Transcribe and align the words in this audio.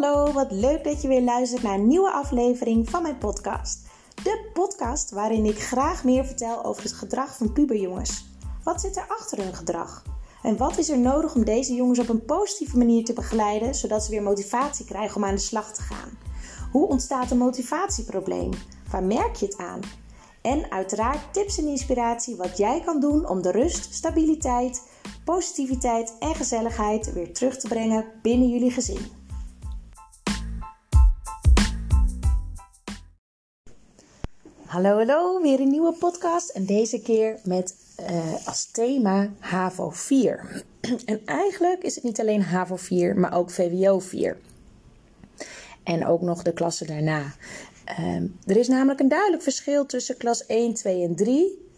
Hallo, 0.00 0.32
wat 0.32 0.50
leuk 0.50 0.84
dat 0.84 1.02
je 1.02 1.08
weer 1.08 1.22
luistert 1.22 1.62
naar 1.62 1.74
een 1.74 1.86
nieuwe 1.86 2.10
aflevering 2.10 2.90
van 2.90 3.02
mijn 3.02 3.18
podcast. 3.18 3.78
De 4.14 4.50
podcast 4.52 5.10
waarin 5.10 5.44
ik 5.44 5.62
graag 5.62 6.04
meer 6.04 6.24
vertel 6.24 6.64
over 6.64 6.82
het 6.82 6.92
gedrag 6.92 7.36
van 7.36 7.52
puberjongens. 7.52 8.26
Wat 8.64 8.80
zit 8.80 8.96
er 8.96 9.06
achter 9.08 9.38
hun 9.38 9.54
gedrag? 9.54 10.02
En 10.42 10.56
wat 10.56 10.78
is 10.78 10.88
er 10.88 10.98
nodig 10.98 11.34
om 11.34 11.44
deze 11.44 11.74
jongens 11.74 11.98
op 11.98 12.08
een 12.08 12.24
positieve 12.24 12.78
manier 12.78 13.04
te 13.04 13.12
begeleiden, 13.12 13.74
zodat 13.74 14.04
ze 14.04 14.10
weer 14.10 14.22
motivatie 14.22 14.84
krijgen 14.84 15.16
om 15.16 15.24
aan 15.24 15.34
de 15.34 15.40
slag 15.40 15.72
te 15.72 15.82
gaan? 15.82 16.18
Hoe 16.72 16.88
ontstaat 16.88 17.30
een 17.30 17.38
motivatieprobleem? 17.38 18.50
Waar 18.90 19.04
merk 19.04 19.36
je 19.36 19.46
het 19.46 19.56
aan? 19.56 19.80
En 20.42 20.70
uiteraard 20.70 21.32
tips 21.32 21.58
en 21.58 21.68
inspiratie 21.68 22.36
wat 22.36 22.56
jij 22.56 22.80
kan 22.84 23.00
doen 23.00 23.28
om 23.28 23.42
de 23.42 23.50
rust, 23.50 23.94
stabiliteit, 23.94 24.82
positiviteit 25.24 26.16
en 26.18 26.34
gezelligheid 26.34 27.12
weer 27.12 27.32
terug 27.32 27.56
te 27.56 27.68
brengen 27.68 28.04
binnen 28.22 28.48
jullie 28.48 28.70
gezin. 28.70 29.22
Hallo, 34.74 34.96
hallo, 34.96 35.40
weer 35.40 35.60
een 35.60 35.70
nieuwe 35.70 35.92
podcast 35.92 36.48
en 36.48 36.64
deze 36.64 37.00
keer 37.00 37.38
met 37.44 37.74
uh, 38.00 38.46
als 38.46 38.64
thema 38.64 39.30
HAVO 39.38 39.90
4. 39.90 40.64
En 41.04 41.20
eigenlijk 41.26 41.82
is 41.82 41.94
het 41.94 42.04
niet 42.04 42.20
alleen 42.20 42.42
HAVO 42.42 42.76
4, 42.76 43.16
maar 43.16 43.36
ook 43.36 43.50
VWO 43.50 43.98
4. 43.98 44.36
En 45.82 46.06
ook 46.06 46.20
nog 46.20 46.42
de 46.42 46.52
klassen 46.52 46.86
daarna. 46.86 47.34
Uh, 47.98 48.16
er 48.46 48.56
is 48.56 48.68
namelijk 48.68 49.00
een 49.00 49.08
duidelijk 49.08 49.42
verschil 49.42 49.86
tussen 49.86 50.16
klas 50.16 50.46
1, 50.46 50.74
2 50.74 51.02
en 51.02 51.14
3 51.14 51.68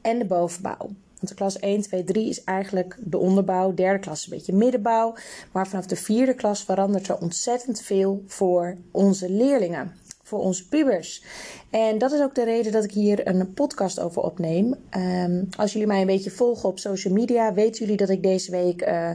en 0.00 0.18
de 0.18 0.24
bovenbouw. 0.24 0.90
Want 1.16 1.28
de 1.28 1.34
klas 1.34 1.58
1, 1.58 1.80
2, 1.80 2.04
3 2.04 2.28
is 2.28 2.44
eigenlijk 2.44 2.96
de 3.00 3.18
onderbouw. 3.18 3.74
Derde 3.74 3.98
klas 3.98 4.24
een 4.24 4.30
beetje 4.30 4.52
middenbouw. 4.52 5.14
Maar 5.52 5.68
vanaf 5.68 5.86
de 5.86 5.96
vierde 5.96 6.34
klas 6.34 6.64
verandert 6.64 7.08
er 7.08 7.18
ontzettend 7.18 7.80
veel 7.80 8.24
voor 8.26 8.76
onze 8.90 9.30
leerlingen 9.30 10.04
voor 10.26 10.38
onze 10.38 10.68
pubers. 10.68 11.22
En 11.70 11.98
dat 11.98 12.12
is 12.12 12.20
ook 12.20 12.34
de 12.34 12.44
reden 12.44 12.72
dat 12.72 12.84
ik 12.84 12.90
hier 12.90 13.26
een 13.26 13.54
podcast 13.54 14.00
over 14.00 14.22
opneem. 14.22 14.74
Um, 14.96 15.48
als 15.56 15.72
jullie 15.72 15.86
mij 15.86 16.00
een 16.00 16.06
beetje 16.06 16.30
volgen 16.30 16.68
op 16.68 16.78
social 16.78 17.14
media, 17.14 17.54
weten 17.54 17.80
jullie 17.80 17.96
dat 17.96 18.08
ik 18.08 18.22
deze 18.22 18.50
week 18.50 18.88
uh, 18.88 19.10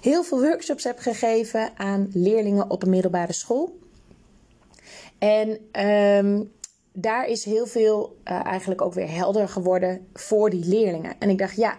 heel 0.00 0.22
veel 0.22 0.40
workshops 0.40 0.84
heb 0.84 0.98
gegeven 0.98 1.70
aan 1.76 2.10
leerlingen 2.12 2.70
op 2.70 2.82
een 2.82 2.90
middelbare 2.90 3.32
school. 3.32 3.78
En 5.18 5.58
um, 5.86 6.52
daar 6.92 7.26
is 7.26 7.44
heel 7.44 7.66
veel 7.66 8.16
uh, 8.24 8.44
eigenlijk 8.44 8.82
ook 8.82 8.94
weer 8.94 9.10
helder 9.10 9.48
geworden 9.48 10.06
voor 10.14 10.50
die 10.50 10.64
leerlingen. 10.64 11.14
En 11.18 11.28
ik 11.28 11.38
dacht, 11.38 11.56
ja 11.56 11.76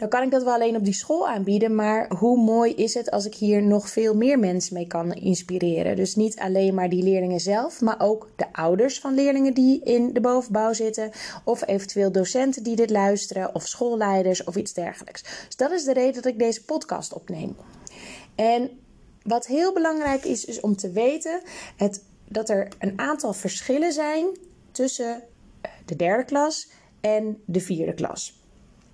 dan 0.00 0.08
kan 0.08 0.22
ik 0.22 0.30
dat 0.30 0.42
wel 0.42 0.52
alleen 0.52 0.76
op 0.76 0.84
die 0.84 0.94
school 0.94 1.28
aanbieden. 1.28 1.74
Maar 1.74 2.12
hoe 2.18 2.42
mooi 2.42 2.74
is 2.74 2.94
het 2.94 3.10
als 3.10 3.26
ik 3.26 3.34
hier 3.34 3.62
nog 3.62 3.88
veel 3.88 4.14
meer 4.14 4.38
mensen 4.38 4.74
mee 4.74 4.86
kan 4.86 5.12
inspireren? 5.12 5.96
Dus 5.96 6.14
niet 6.14 6.38
alleen 6.38 6.74
maar 6.74 6.88
die 6.88 7.02
leerlingen 7.02 7.40
zelf, 7.40 7.80
maar 7.80 8.00
ook 8.00 8.28
de 8.36 8.52
ouders 8.52 9.00
van 9.00 9.14
leerlingen 9.14 9.54
die 9.54 9.80
in 9.84 10.12
de 10.12 10.20
bovenbouw 10.20 10.72
zitten. 10.72 11.10
Of 11.44 11.66
eventueel 11.66 12.12
docenten 12.12 12.62
die 12.62 12.76
dit 12.76 12.90
luisteren, 12.90 13.54
of 13.54 13.66
schoolleiders 13.66 14.44
of 14.44 14.56
iets 14.56 14.72
dergelijks. 14.72 15.22
Dus 15.22 15.56
dat 15.56 15.70
is 15.70 15.84
de 15.84 15.92
reden 15.92 16.14
dat 16.14 16.32
ik 16.32 16.38
deze 16.38 16.64
podcast 16.64 17.12
opneem. 17.12 17.56
En 18.34 18.70
wat 19.22 19.46
heel 19.46 19.72
belangrijk 19.72 20.24
is, 20.24 20.44
is 20.44 20.60
om 20.60 20.76
te 20.76 20.90
weten 20.90 21.40
het, 21.76 22.04
dat 22.28 22.48
er 22.48 22.68
een 22.78 22.98
aantal 22.98 23.32
verschillen 23.32 23.92
zijn 23.92 24.26
tussen 24.72 25.22
de 25.84 25.96
derde 25.96 26.24
klas 26.24 26.68
en 27.00 27.42
de 27.44 27.60
vierde 27.60 27.94
klas. 27.94 28.38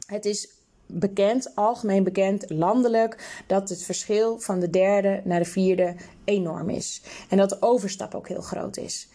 Het 0.07 0.25
is 0.25 0.56
bekend, 0.87 1.55
algemeen 1.55 2.05
bekend, 2.05 2.51
landelijk, 2.51 3.43
dat 3.47 3.69
het 3.69 3.83
verschil 3.83 4.39
van 4.39 4.61
de 4.61 4.71
derde 4.71 5.21
naar 5.25 5.39
de 5.39 5.45
vierde 5.45 5.95
enorm 6.25 6.71
is. 6.71 7.03
En 7.29 7.37
dat 7.37 7.49
de 7.49 7.57
overstap 7.61 8.15
ook 8.15 8.29
heel 8.29 8.41
groot 8.41 8.77
is. 8.77 9.09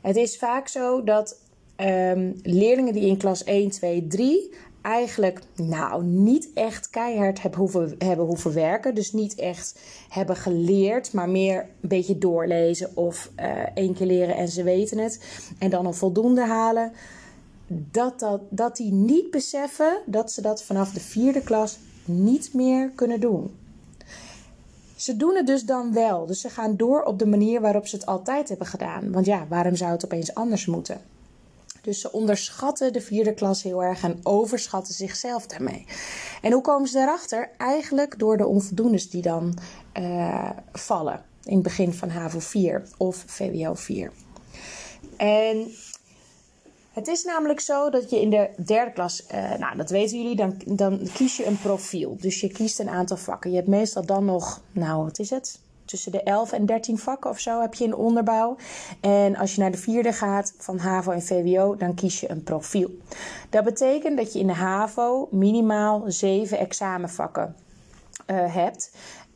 Het 0.00 0.16
is 0.16 0.38
vaak 0.38 0.68
zo 0.68 1.04
dat 1.04 1.40
um, 1.76 2.40
leerlingen 2.42 2.92
die 2.92 3.06
in 3.06 3.16
klas 3.16 3.44
1, 3.44 3.70
2, 3.70 4.06
3 4.06 4.54
eigenlijk 4.86 5.40
nou 5.54 6.04
niet 6.04 6.50
echt 6.54 6.90
keihard 6.90 7.42
hebben 7.42 7.60
hoeven, 7.60 7.94
hebben 7.98 8.26
hoeven 8.26 8.54
werken. 8.54 8.94
Dus 8.94 9.12
niet 9.12 9.34
echt 9.34 9.78
hebben 10.08 10.36
geleerd, 10.36 11.12
maar 11.12 11.28
meer 11.28 11.60
een 11.80 11.88
beetje 11.88 12.18
doorlezen 12.18 12.96
of 12.96 13.30
uh, 13.40 13.46
één 13.74 13.94
keer 13.94 14.06
leren 14.06 14.36
en 14.36 14.48
ze 14.48 14.62
weten 14.62 14.98
het. 14.98 15.20
En 15.58 15.70
dan 15.70 15.86
een 15.86 15.94
voldoende 15.94 16.46
halen 16.46 16.92
dat, 17.66 18.20
dat, 18.20 18.40
dat 18.50 18.76
die 18.76 18.92
niet 18.92 19.30
beseffen 19.30 19.98
dat 20.06 20.32
ze 20.32 20.40
dat 20.40 20.62
vanaf 20.62 20.92
de 20.92 21.00
vierde 21.00 21.42
klas 21.42 21.78
niet 22.04 22.54
meer 22.54 22.90
kunnen 22.94 23.20
doen. 23.20 23.54
Ze 24.96 25.16
doen 25.16 25.36
het 25.36 25.46
dus 25.46 25.64
dan 25.64 25.92
wel. 25.92 26.26
Dus 26.26 26.40
ze 26.40 26.50
gaan 26.50 26.76
door 26.76 27.02
op 27.02 27.18
de 27.18 27.26
manier 27.26 27.60
waarop 27.60 27.86
ze 27.86 27.96
het 27.96 28.06
altijd 28.06 28.48
hebben 28.48 28.66
gedaan. 28.66 29.12
Want 29.12 29.26
ja, 29.26 29.46
waarom 29.48 29.76
zou 29.76 29.92
het 29.92 30.04
opeens 30.04 30.34
anders 30.34 30.66
moeten? 30.66 31.00
Dus 31.82 32.00
ze 32.00 32.12
onderschatten 32.12 32.92
de 32.92 33.00
vierde 33.00 33.34
klas 33.34 33.62
heel 33.62 33.82
erg 33.82 34.02
en 34.02 34.20
overschatten 34.22 34.94
zichzelf 34.94 35.46
daarmee. 35.46 35.86
En 36.42 36.52
hoe 36.52 36.62
komen 36.62 36.88
ze 36.88 36.96
daarachter? 36.96 37.50
Eigenlijk 37.56 38.18
door 38.18 38.36
de 38.36 38.46
onvoldoendes 38.46 39.10
die 39.10 39.22
dan 39.22 39.58
uh, 39.98 40.50
vallen 40.72 41.24
in 41.44 41.54
het 41.54 41.62
begin 41.62 41.92
van 41.92 42.08
HAVO 42.08 42.38
4 42.38 42.88
of 42.96 43.24
VWO 43.26 43.74
4. 43.74 44.12
En 45.16 45.70
het 46.96 47.08
is 47.08 47.24
namelijk 47.24 47.60
zo 47.60 47.90
dat 47.90 48.10
je 48.10 48.20
in 48.20 48.30
de 48.30 48.50
derde 48.64 48.92
klas, 48.92 49.24
uh, 49.34 49.54
nou 49.54 49.76
dat 49.76 49.90
weten 49.90 50.18
jullie, 50.18 50.36
dan, 50.36 50.60
dan 50.66 51.08
kies 51.14 51.36
je 51.36 51.46
een 51.46 51.58
profiel. 51.58 52.16
Dus 52.20 52.40
je 52.40 52.48
kiest 52.48 52.78
een 52.78 52.88
aantal 52.88 53.16
vakken. 53.16 53.50
Je 53.50 53.56
hebt 53.56 53.68
meestal 53.68 54.06
dan 54.06 54.24
nog, 54.24 54.60
nou 54.72 55.04
wat 55.04 55.18
is 55.18 55.30
het? 55.30 55.60
Tussen 55.84 56.12
de 56.12 56.22
11 56.22 56.52
en 56.52 56.66
13 56.66 56.98
vakken 56.98 57.30
of 57.30 57.38
zo 57.38 57.60
heb 57.60 57.74
je 57.74 57.84
in 57.84 57.94
onderbouw. 57.94 58.56
En 59.00 59.36
als 59.36 59.54
je 59.54 59.60
naar 59.60 59.70
de 59.70 59.78
vierde 59.78 60.12
gaat 60.12 60.54
van 60.58 60.78
HAVO 60.78 61.10
en 61.10 61.22
VWO, 61.22 61.76
dan 61.76 61.94
kies 61.94 62.20
je 62.20 62.30
een 62.30 62.42
profiel. 62.42 62.90
Dat 63.50 63.64
betekent 63.64 64.16
dat 64.16 64.32
je 64.32 64.38
in 64.38 64.46
de 64.46 64.52
HAVO 64.52 65.28
minimaal 65.30 66.04
7 66.06 66.58
examenvakken 66.58 67.56
uh, 68.26 68.54
hebt. 68.54 68.90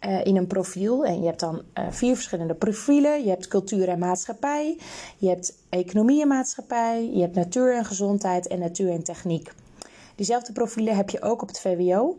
Uh, 0.06 0.24
in 0.24 0.36
een 0.36 0.46
profiel. 0.46 1.04
En 1.04 1.20
je 1.20 1.26
hebt 1.26 1.40
dan 1.40 1.62
uh, 1.78 1.84
vier 1.90 2.14
verschillende 2.14 2.54
profielen. 2.54 3.22
Je 3.22 3.28
hebt 3.28 3.48
cultuur 3.48 3.88
en 3.88 3.98
maatschappij. 3.98 4.78
Je 5.18 5.28
hebt 5.28 5.56
economie 5.68 6.22
en 6.22 6.28
maatschappij. 6.28 7.10
Je 7.12 7.20
hebt 7.20 7.34
natuur 7.34 7.76
en 7.76 7.84
gezondheid 7.84 8.46
en 8.46 8.58
natuur 8.58 8.90
en 8.90 9.02
techniek. 9.02 9.52
Diezelfde 10.14 10.52
profielen 10.52 10.96
heb 10.96 11.10
je 11.10 11.22
ook 11.22 11.42
op 11.42 11.48
het 11.48 11.60
VWO. 11.60 12.16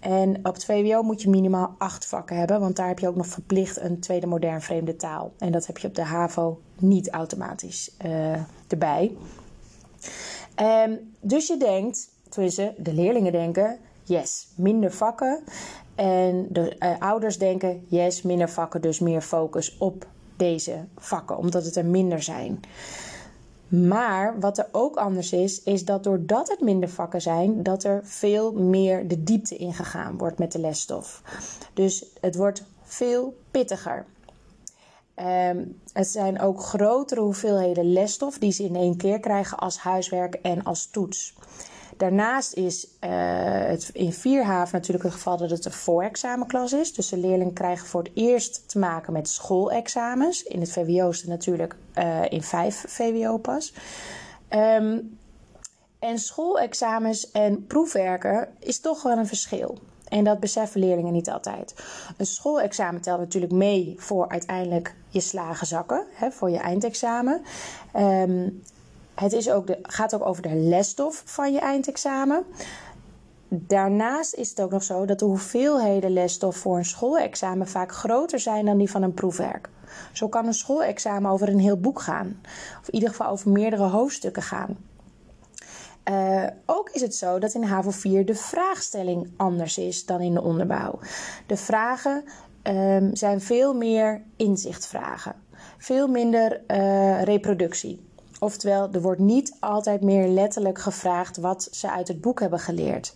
En 0.00 0.36
op 0.36 0.54
het 0.54 0.64
VWO 0.64 1.02
moet 1.02 1.22
je 1.22 1.28
minimaal 1.28 1.74
acht 1.78 2.06
vakken 2.06 2.36
hebben, 2.36 2.60
want 2.60 2.76
daar 2.76 2.88
heb 2.88 2.98
je 2.98 3.08
ook 3.08 3.16
nog 3.16 3.26
verplicht 3.26 3.80
een 3.80 4.00
tweede 4.00 4.26
modern 4.26 4.62
vreemde 4.62 4.96
taal. 4.96 5.32
En 5.38 5.52
dat 5.52 5.66
heb 5.66 5.78
je 5.78 5.88
op 5.88 5.94
de 5.94 6.02
HAVO 6.02 6.60
niet 6.78 7.10
automatisch 7.10 7.96
uh, 8.04 8.32
erbij. 8.68 9.16
Um, 10.86 11.12
dus 11.20 11.46
je 11.46 11.56
denkt, 11.56 12.08
tenminste 12.28 12.74
de 12.78 12.92
leerlingen 12.92 13.32
denken, 13.32 13.78
yes, 14.02 14.48
minder 14.54 14.92
vakken. 14.92 15.42
En 15.94 16.46
de 16.50 16.76
uh, 16.78 16.90
ouders 16.98 17.38
denken, 17.38 17.84
yes, 17.88 18.22
minder 18.22 18.50
vakken, 18.50 18.80
dus 18.80 18.98
meer 18.98 19.20
focus 19.20 19.76
op 19.78 20.06
deze 20.36 20.84
vakken, 20.96 21.36
omdat 21.36 21.64
het 21.64 21.76
er 21.76 21.84
minder 21.84 22.22
zijn. 22.22 22.60
Maar 23.68 24.40
wat 24.40 24.58
er 24.58 24.68
ook 24.72 24.96
anders 24.96 25.32
is, 25.32 25.62
is 25.62 25.84
dat 25.84 26.04
doordat 26.04 26.48
het 26.48 26.60
minder 26.60 26.88
vakken 26.88 27.20
zijn, 27.20 27.62
dat 27.62 27.84
er 27.84 28.00
veel 28.04 28.52
meer 28.52 29.08
de 29.08 29.22
diepte 29.22 29.56
ingegaan 29.56 30.18
wordt 30.18 30.38
met 30.38 30.52
de 30.52 30.58
lesstof. 30.58 31.22
Dus 31.74 32.06
het 32.20 32.36
wordt 32.36 32.64
veel 32.82 33.36
pittiger. 33.50 34.04
Um, 35.16 35.80
het 35.92 36.08
zijn 36.08 36.40
ook 36.40 36.62
grotere 36.62 37.20
hoeveelheden 37.20 37.92
lesstof 37.92 38.38
die 38.38 38.52
ze 38.52 38.64
in 38.64 38.76
één 38.76 38.96
keer 38.96 39.20
krijgen 39.20 39.58
als 39.58 39.78
huiswerk 39.78 40.34
en 40.34 40.62
als 40.62 40.86
toets. 40.86 41.34
Daarnaast 42.02 42.52
is 42.52 42.84
uh, 42.84 43.10
het 43.66 43.90
in 43.92 44.12
Vierhaven 44.12 44.74
natuurlijk 44.74 45.04
het 45.04 45.12
geval 45.12 45.36
dat 45.36 45.50
het 45.50 45.64
een 45.64 45.72
voorexamenklas 45.72 46.72
is. 46.72 46.94
Dus 46.94 47.08
de 47.08 47.16
leerlingen 47.16 47.52
krijgen 47.52 47.86
voor 47.86 48.02
het 48.02 48.12
eerst 48.14 48.68
te 48.68 48.78
maken 48.78 49.12
met 49.12 49.28
schoolexamens. 49.28 50.42
In 50.42 50.60
het 50.60 50.72
VWO 50.72 51.08
is 51.08 51.20
het 51.20 51.28
natuurlijk 51.28 51.76
uh, 51.94 52.20
in 52.28 52.42
vijf 52.42 52.84
VWO 52.88 53.38
pas. 53.38 53.74
Um, 54.50 55.18
en 55.98 56.18
schoolexamens 56.18 57.30
en 57.30 57.66
proefwerken 57.66 58.48
is 58.58 58.80
toch 58.80 59.02
wel 59.02 59.18
een 59.18 59.26
verschil. 59.26 59.78
En 60.08 60.24
dat 60.24 60.40
beseffen 60.40 60.80
leerlingen 60.80 61.12
niet 61.12 61.30
altijd. 61.30 61.74
Een 62.16 62.26
schoolexamen 62.26 63.00
telt 63.00 63.18
natuurlijk 63.18 63.52
mee 63.52 63.94
voor 63.98 64.28
uiteindelijk 64.28 64.94
je 65.08 65.20
slagen 65.20 65.66
zakken, 65.66 66.06
hè, 66.12 66.30
voor 66.30 66.50
je 66.50 66.58
eindexamen. 66.58 67.42
Um, 67.96 68.62
het 69.14 69.32
is 69.32 69.50
ook 69.50 69.66
de, 69.66 69.78
gaat 69.82 70.14
ook 70.14 70.26
over 70.26 70.42
de 70.42 70.54
lesstof 70.54 71.22
van 71.24 71.52
je 71.52 71.60
eindexamen. 71.60 72.44
Daarnaast 73.48 74.34
is 74.34 74.50
het 74.50 74.60
ook 74.60 74.70
nog 74.70 74.82
zo 74.82 75.04
dat 75.04 75.18
de 75.18 75.24
hoeveelheden 75.24 76.12
lesstof 76.12 76.56
voor 76.56 76.76
een 76.76 76.84
schoolexamen 76.84 77.68
vaak 77.68 77.92
groter 77.92 78.38
zijn 78.40 78.64
dan 78.64 78.78
die 78.78 78.90
van 78.90 79.02
een 79.02 79.14
proefwerk. 79.14 79.68
Zo 80.12 80.28
kan 80.28 80.46
een 80.46 80.54
schoolexamen 80.54 81.30
over 81.30 81.48
een 81.48 81.58
heel 81.58 81.80
boek 81.80 82.00
gaan, 82.00 82.40
of 82.80 82.86
in 82.86 82.94
ieder 82.94 83.08
geval 83.08 83.28
over 83.28 83.50
meerdere 83.50 83.82
hoofdstukken 83.82 84.42
gaan. 84.42 84.76
Uh, 86.10 86.46
ook 86.66 86.90
is 86.90 87.00
het 87.00 87.14
zo 87.14 87.38
dat 87.38 87.54
in 87.54 87.62
HAVO 87.62 87.90
4 87.90 88.26
de 88.26 88.34
vraagstelling 88.34 89.30
anders 89.36 89.78
is 89.78 90.06
dan 90.06 90.20
in 90.20 90.34
de 90.34 90.42
onderbouw. 90.42 90.98
De 91.46 91.56
vragen 91.56 92.24
um, 92.62 93.16
zijn 93.16 93.40
veel 93.40 93.74
meer 93.74 94.22
inzichtvragen. 94.36 95.34
Veel 95.78 96.08
minder 96.08 96.60
uh, 96.68 97.22
reproductie. 97.22 98.11
Oftewel, 98.42 98.88
er 98.92 99.02
wordt 99.02 99.20
niet 99.20 99.56
altijd 99.60 100.00
meer 100.00 100.28
letterlijk 100.28 100.78
gevraagd 100.78 101.36
wat 101.36 101.68
ze 101.70 101.90
uit 101.90 102.08
het 102.08 102.20
boek 102.20 102.40
hebben 102.40 102.58
geleerd. 102.58 103.14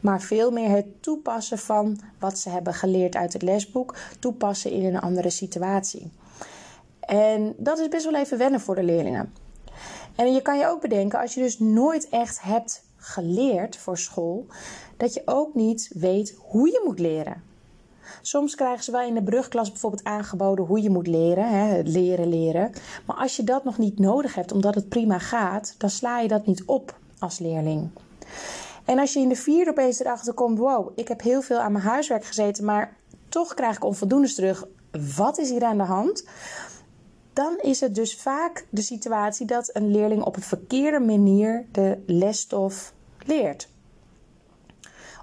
Maar 0.00 0.20
veel 0.20 0.50
meer 0.50 0.68
het 0.68 1.02
toepassen 1.02 1.58
van 1.58 2.00
wat 2.18 2.38
ze 2.38 2.48
hebben 2.48 2.74
geleerd 2.74 3.16
uit 3.16 3.32
het 3.32 3.42
lesboek, 3.42 3.96
toepassen 4.18 4.70
in 4.70 4.84
een 4.84 5.00
andere 5.00 5.30
situatie. 5.30 6.10
En 7.00 7.54
dat 7.56 7.78
is 7.78 7.88
best 7.88 8.04
wel 8.04 8.14
even 8.14 8.38
wennen 8.38 8.60
voor 8.60 8.74
de 8.74 8.82
leerlingen. 8.82 9.32
En 10.16 10.32
je 10.32 10.42
kan 10.42 10.58
je 10.58 10.66
ook 10.66 10.80
bedenken, 10.80 11.20
als 11.20 11.34
je 11.34 11.40
dus 11.40 11.58
nooit 11.58 12.08
echt 12.08 12.42
hebt 12.42 12.84
geleerd 12.96 13.76
voor 13.76 13.98
school, 13.98 14.46
dat 14.96 15.14
je 15.14 15.22
ook 15.24 15.54
niet 15.54 15.90
weet 15.94 16.34
hoe 16.38 16.68
je 16.68 16.82
moet 16.84 16.98
leren. 16.98 17.42
Soms 18.22 18.54
krijgen 18.54 18.84
ze 18.84 18.90
wel 18.90 19.06
in 19.06 19.14
de 19.14 19.22
brugklas 19.22 19.70
bijvoorbeeld 19.70 20.04
aangeboden 20.04 20.64
hoe 20.64 20.82
je 20.82 20.90
moet 20.90 21.06
leren, 21.06 21.48
hè, 21.48 21.80
leren 21.84 22.28
leren. 22.28 22.72
Maar 23.06 23.16
als 23.16 23.36
je 23.36 23.44
dat 23.44 23.64
nog 23.64 23.78
niet 23.78 23.98
nodig 23.98 24.34
hebt, 24.34 24.52
omdat 24.52 24.74
het 24.74 24.88
prima 24.88 25.18
gaat, 25.18 25.74
dan 25.78 25.90
sla 25.90 26.20
je 26.20 26.28
dat 26.28 26.46
niet 26.46 26.64
op 26.64 26.98
als 27.18 27.38
leerling. 27.38 27.88
En 28.84 28.98
als 28.98 29.12
je 29.12 29.20
in 29.20 29.28
de 29.28 29.36
vierde 29.36 29.70
opeens 29.70 30.00
erachter 30.00 30.34
komt, 30.34 30.58
wow, 30.58 30.92
ik 30.94 31.08
heb 31.08 31.22
heel 31.22 31.42
veel 31.42 31.58
aan 31.58 31.72
mijn 31.72 31.84
huiswerk 31.84 32.24
gezeten, 32.24 32.64
maar 32.64 32.96
toch 33.28 33.54
krijg 33.54 33.76
ik 33.76 33.84
onvoldoendes 33.84 34.34
terug. 34.34 34.66
Wat 35.16 35.38
is 35.38 35.50
hier 35.50 35.64
aan 35.64 35.78
de 35.78 35.84
hand? 35.84 36.24
Dan 37.32 37.58
is 37.60 37.80
het 37.80 37.94
dus 37.94 38.16
vaak 38.16 38.66
de 38.70 38.82
situatie 38.82 39.46
dat 39.46 39.70
een 39.72 39.90
leerling 39.90 40.22
op 40.22 40.36
een 40.36 40.42
verkeerde 40.42 41.00
manier 41.00 41.66
de 41.72 42.02
lesstof 42.06 42.92
leert. 43.26 43.68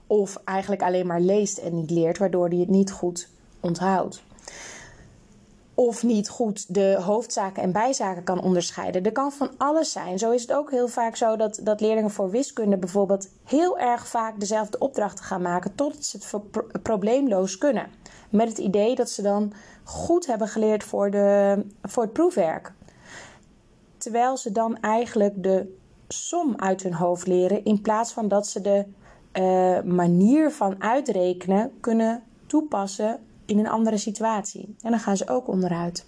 Of 0.07 0.38
eigenlijk 0.45 0.81
alleen 0.81 1.07
maar 1.07 1.21
leest 1.21 1.57
en 1.57 1.75
niet 1.75 1.91
leert, 1.91 2.17
waardoor 2.17 2.47
hij 2.47 2.57
het 2.57 2.69
niet 2.69 2.91
goed 2.91 3.29
onthoudt. 3.59 4.23
Of 5.75 6.03
niet 6.03 6.29
goed 6.29 6.73
de 6.73 6.97
hoofdzaken 7.01 7.63
en 7.63 7.71
bijzaken 7.71 8.23
kan 8.23 8.41
onderscheiden. 8.41 9.03
Er 9.03 9.11
kan 9.11 9.31
van 9.31 9.51
alles 9.57 9.91
zijn. 9.91 10.19
Zo 10.19 10.31
is 10.31 10.41
het 10.41 10.53
ook 10.53 10.71
heel 10.71 10.88
vaak 10.88 11.15
zo 11.15 11.35
dat, 11.35 11.59
dat 11.63 11.81
leerlingen 11.81 12.11
voor 12.11 12.29
wiskunde 12.29 12.77
bijvoorbeeld 12.77 13.29
heel 13.44 13.79
erg 13.79 14.07
vaak 14.07 14.39
dezelfde 14.39 14.77
opdrachten 14.77 15.25
gaan 15.25 15.41
maken 15.41 15.75
totdat 15.75 16.06
ze 16.06 16.17
het 16.71 16.83
probleemloos 16.83 17.57
kunnen. 17.57 17.88
Met 18.29 18.47
het 18.47 18.57
idee 18.57 18.95
dat 18.95 19.09
ze 19.09 19.21
dan 19.21 19.53
goed 19.83 20.25
hebben 20.25 20.47
geleerd 20.47 20.83
voor, 20.83 21.11
de, 21.11 21.63
voor 21.81 22.03
het 22.03 22.13
proefwerk. 22.13 22.73
Terwijl 23.97 24.38
ze 24.38 24.51
dan 24.51 24.79
eigenlijk 24.79 25.44
de 25.44 25.75
som 26.07 26.53
uit 26.57 26.83
hun 26.83 26.94
hoofd 26.94 27.27
leren 27.27 27.63
in 27.63 27.81
plaats 27.81 28.11
van 28.11 28.27
dat 28.27 28.47
ze 28.47 28.61
de 28.61 28.85
uh, 29.33 29.81
manier 29.81 30.51
van 30.51 30.81
uitrekenen 30.81 31.71
kunnen 31.80 32.24
toepassen 32.45 33.19
in 33.45 33.59
een 33.59 33.68
andere 33.68 33.97
situatie. 33.97 34.75
En 34.81 34.91
dan 34.91 35.00
gaan 35.00 35.18
ze 35.18 35.27
ook 35.27 35.47
onderuit. 35.47 36.06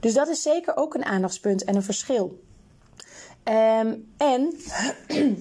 Dus 0.00 0.14
dat 0.14 0.28
is 0.28 0.42
zeker 0.42 0.76
ook 0.76 0.94
een 0.94 1.04
aandachtspunt 1.04 1.64
en 1.64 1.76
een 1.76 1.82
verschil. 1.82 2.40
Um, 3.44 4.12
en, 4.16 4.54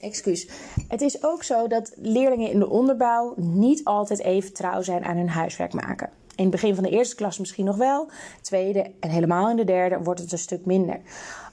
excuus, 0.00 0.48
het 0.88 1.00
is 1.00 1.24
ook 1.24 1.42
zo 1.42 1.68
dat 1.68 1.92
leerlingen 1.96 2.50
in 2.50 2.58
de 2.58 2.68
onderbouw 2.68 3.34
niet 3.36 3.84
altijd 3.84 4.20
even 4.20 4.52
trouw 4.52 4.82
zijn 4.82 5.04
aan 5.04 5.16
hun 5.16 5.28
huiswerk 5.28 5.72
maken. 5.72 6.10
In 6.36 6.42
het 6.42 6.50
begin 6.50 6.74
van 6.74 6.84
de 6.84 6.90
eerste 6.90 7.14
klas 7.14 7.38
misschien 7.38 7.64
nog 7.64 7.76
wel, 7.76 8.08
tweede 8.40 8.90
en 9.00 9.10
helemaal 9.10 9.50
in 9.50 9.56
de 9.56 9.64
derde 9.64 10.02
wordt 10.02 10.20
het 10.20 10.32
een 10.32 10.38
stuk 10.38 10.66
minder. 10.66 11.00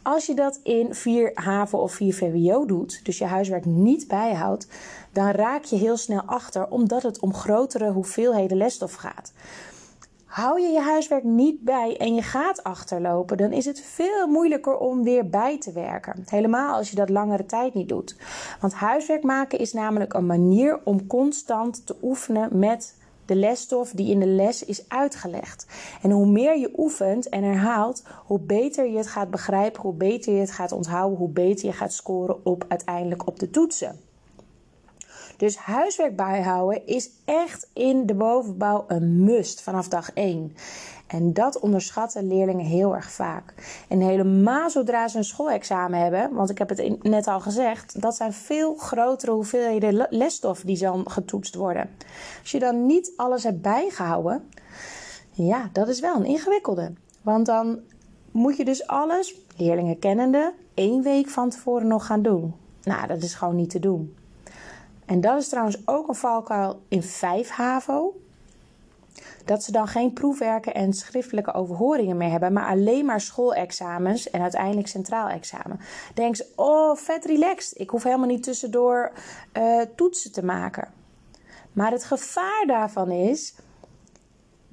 Als 0.02 0.26
je 0.26 0.34
dat 0.34 0.60
in 0.64 0.96
4 0.96 1.32
HAVO 1.34 1.78
of 1.78 1.94
4 1.94 2.14
VWO 2.14 2.66
doet, 2.66 3.06
dus 3.06 3.18
je 3.18 3.26
huiswerk 3.26 3.66
niet 3.66 4.08
bijhoudt, 4.08 4.68
dan 5.12 5.30
raak 5.30 5.64
je 5.64 5.76
heel 5.76 5.98
snel 5.98 6.22
achter 6.26 6.68
omdat 6.68 7.04
het 7.04 7.20
om 7.20 7.34
grotere 7.34 7.92
hoeveelheden 7.92 8.58
lesstof 8.58 8.94
gaat. 8.94 9.34
Hou 10.26 10.62
je 10.62 10.68
je 10.68 10.82
huiswerk 10.82 11.24
niet 11.24 11.62
bij 11.62 11.98
en 11.98 12.16
je 12.16 12.22
gaat 12.22 12.64
achterlopen, 12.64 13.38
dan 13.38 13.52
is 13.52 13.66
het 13.66 13.82
veel 13.82 14.28
moeilijker 14.28 14.78
om 14.78 15.04
weer 15.04 15.30
bij 15.30 15.58
te 15.58 15.72
werken. 15.72 16.24
Helemaal 16.26 16.76
als 16.76 16.90
je 16.90 16.96
dat 16.96 17.10
langere 17.10 17.46
tijd 17.46 17.74
niet 17.74 17.90
doet. 17.90 18.16
Want 18.60 18.74
huiswerk 18.74 19.24
maken 19.24 19.60
is 19.60 19.74
namelijk 19.74 20.14
een 20.14 20.26
manier 20.26 20.80
om 20.84 21.08
constant 21.08 21.86
te 21.86 21.96
oefenen 22.02 22.60
met 22.60 22.96
de 23.26 23.36
lesstof 23.36 23.92
die 23.92 24.12
in 24.12 24.20
de 24.20 24.28
les 24.28 24.66
is 24.66 24.90
uitgelegd. 24.90 25.68
En 26.02 26.12
hoe 26.12 26.28
meer 26.28 26.60
je 26.60 26.74
oefent 26.78 27.30
en 27.30 27.44
herhaalt, 27.44 28.04
hoe 28.26 28.40
beter 28.40 28.90
je 28.90 28.98
het 28.98 29.08
gaat 29.08 29.30
begrijpen, 29.30 29.82
hoe 29.82 29.94
beter 29.94 30.34
je 30.34 30.40
het 30.40 30.52
gaat 30.52 30.72
onthouden, 30.72 31.18
hoe 31.18 31.30
beter 31.30 31.66
je 31.66 31.74
gaat 31.74 31.94
scoren 31.94 32.46
op 32.46 32.66
uiteindelijk 32.68 33.28
op 33.28 33.40
de 33.40 33.50
toetsen. 33.50 34.00
Dus 35.38 35.58
huiswerk 35.58 36.16
bijhouden 36.16 36.88
is 36.88 37.10
echt 37.26 37.70
in 37.74 38.06
de 38.06 38.14
bovenbouw 38.14 38.86
een 38.88 39.24
must 39.24 39.62
vanaf 39.62 39.88
dag 39.88 40.12
1. 40.14 40.56
En 41.08 41.34
dat 41.34 41.60
onderschatten 41.60 42.28
leerlingen 42.28 42.66
heel 42.66 42.96
erg 42.96 43.12
vaak. 43.12 43.54
En 43.88 44.00
helemaal 44.00 44.70
zodra 44.70 45.08
ze 45.08 45.18
een 45.18 45.24
schoolexamen 45.24 46.00
hebben, 46.00 46.34
want 46.34 46.50
ik 46.50 46.58
heb 46.58 46.70
het 46.70 47.04
net 47.04 47.28
al 47.28 47.40
gezegd, 47.40 48.02
dat 48.02 48.16
zijn 48.16 48.34
veel 48.34 48.76
grotere 48.76 49.32
hoeveelheden 49.32 50.08
lesstof 50.10 50.62
die 50.62 50.78
dan 50.78 51.10
getoetst 51.10 51.56
worden. 51.56 51.90
Als 52.42 52.52
je 52.52 52.60
dan 52.60 52.86
niet 52.86 53.14
alles 53.16 53.44
hebt 53.44 53.62
bijgehouden, 53.62 54.50
ja, 55.32 55.70
dat 55.74 55.88
is 55.88 56.00
wel 56.00 56.16
een 56.16 56.26
ingewikkelde. 56.26 56.94
Want 57.22 57.46
dan 57.46 57.80
moet 58.32 58.58
je 58.58 58.66
dus 58.66 58.88
alles, 58.88 59.36
leerlingen 59.58 60.00
kennende, 60.00 60.54
één 60.74 61.04
week 61.04 61.30
van 61.30 61.50
tevoren 61.50 61.88
nog 61.88 62.06
gaan 62.06 62.22
doen. 62.22 62.54
Nou, 62.84 63.08
dat 63.08 63.24
is 63.24 63.34
gewoon 63.34 63.56
niet 63.56 63.70
te 63.70 63.80
doen. 63.80 64.16
En 65.06 65.22
dat 65.22 65.42
is 65.42 65.50
trouwens 65.50 65.82
ook 65.86 66.08
een 66.08 66.16
valkuil 66.16 66.82
in 66.88 67.04
5 67.04 67.50
HAVO 67.50 68.14
dat 69.46 69.64
ze 69.64 69.72
dan 69.72 69.88
geen 69.88 70.14
proefwerken 70.14 70.74
en 70.74 70.94
schriftelijke 70.94 71.54
overhoringen 71.54 72.18
meer 72.18 72.30
hebben, 72.30 72.54
maar 72.54 72.68
alleen 72.68 73.06
maar 73.06 73.22
schoolexamens 73.22 74.30
en 74.30 74.42
uiteindelijk 74.42 74.88
centraal 74.88 75.28
examen. 75.28 75.80
Denk 76.14 76.36
ze, 76.36 76.46
oh, 76.56 76.96
vet 76.96 77.26
relaxed. 77.26 77.80
Ik 77.80 77.90
hoef 77.90 78.04
helemaal 78.04 78.28
niet 78.28 78.44
tussendoor 78.44 79.12
uh, 79.58 79.82
toetsen 79.96 80.32
te 80.32 80.46
maken. 80.46 80.88
Maar 81.74 81.92
het 81.92 82.04
gevaar 82.04 82.64
daarvan 82.68 83.12
is 83.12 83.56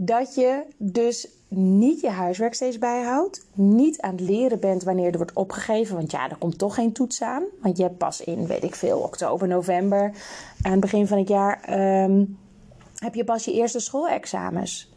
dat 0.03 0.35
je 0.35 0.63
dus 0.77 1.29
niet 1.49 2.01
je 2.01 2.09
huiswerk 2.09 2.55
steeds 2.55 2.79
bijhoudt. 2.79 3.47
Niet 3.55 4.01
aan 4.01 4.11
het 4.11 4.21
leren 4.21 4.61
bent 4.61 4.83
wanneer 4.83 5.11
er 5.11 5.17
wordt 5.17 5.33
opgegeven. 5.33 5.97
Want 5.97 6.11
ja, 6.11 6.31
er 6.31 6.37
komt 6.37 6.59
toch 6.59 6.75
geen 6.75 6.93
toets 6.93 7.23
aan. 7.23 7.43
Want 7.63 7.77
je 7.77 7.83
hebt 7.83 7.99
pas 7.99 8.21
in, 8.21 8.47
weet 8.47 8.63
ik 8.63 8.75
veel, 8.75 8.99
oktober, 8.99 9.49
november, 9.49 10.13
aan 10.63 10.71
het 10.71 10.81
begin 10.81 11.07
van 11.07 11.19
het 11.19 11.29
jaar. 11.29 11.81
Um, 12.05 12.39
heb 12.95 13.15
je 13.15 13.25
pas 13.25 13.45
je 13.45 13.53
eerste 13.53 13.81
schoolexamens. 13.81 14.93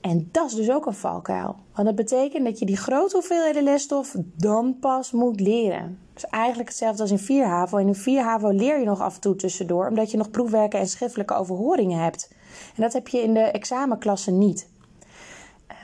En 0.00 0.28
dat 0.32 0.46
is 0.46 0.54
dus 0.54 0.70
ook 0.70 0.86
een 0.86 0.94
valkuil. 0.94 1.56
Want 1.74 1.86
dat 1.86 1.96
betekent 1.96 2.44
dat 2.44 2.58
je 2.58 2.66
die 2.66 2.76
grote 2.76 3.16
hoeveelheden 3.16 3.62
lesstof 3.62 4.16
dan 4.36 4.76
pas 4.80 5.10
moet 5.10 5.40
leren. 5.40 5.98
Dus 6.14 6.24
eigenlijk 6.24 6.68
hetzelfde 6.68 7.02
als 7.02 7.10
in 7.10 7.18
4 7.18 7.46
HAVO. 7.46 7.76
In 7.76 7.94
4 7.94 8.22
HAVO 8.22 8.48
leer 8.48 8.78
je 8.78 8.84
nog 8.84 9.00
af 9.00 9.14
en 9.14 9.20
toe 9.20 9.36
tussendoor, 9.36 9.88
omdat 9.88 10.10
je 10.10 10.16
nog 10.16 10.30
proefwerken 10.30 10.78
en 10.78 10.88
schriftelijke 10.88 11.34
overhoringen 11.34 12.02
hebt. 12.02 12.30
En 12.76 12.82
dat 12.82 12.92
heb 12.92 13.08
je 13.08 13.22
in 13.22 13.34
de 13.34 13.40
examenklasse 13.40 14.30
niet. 14.30 14.68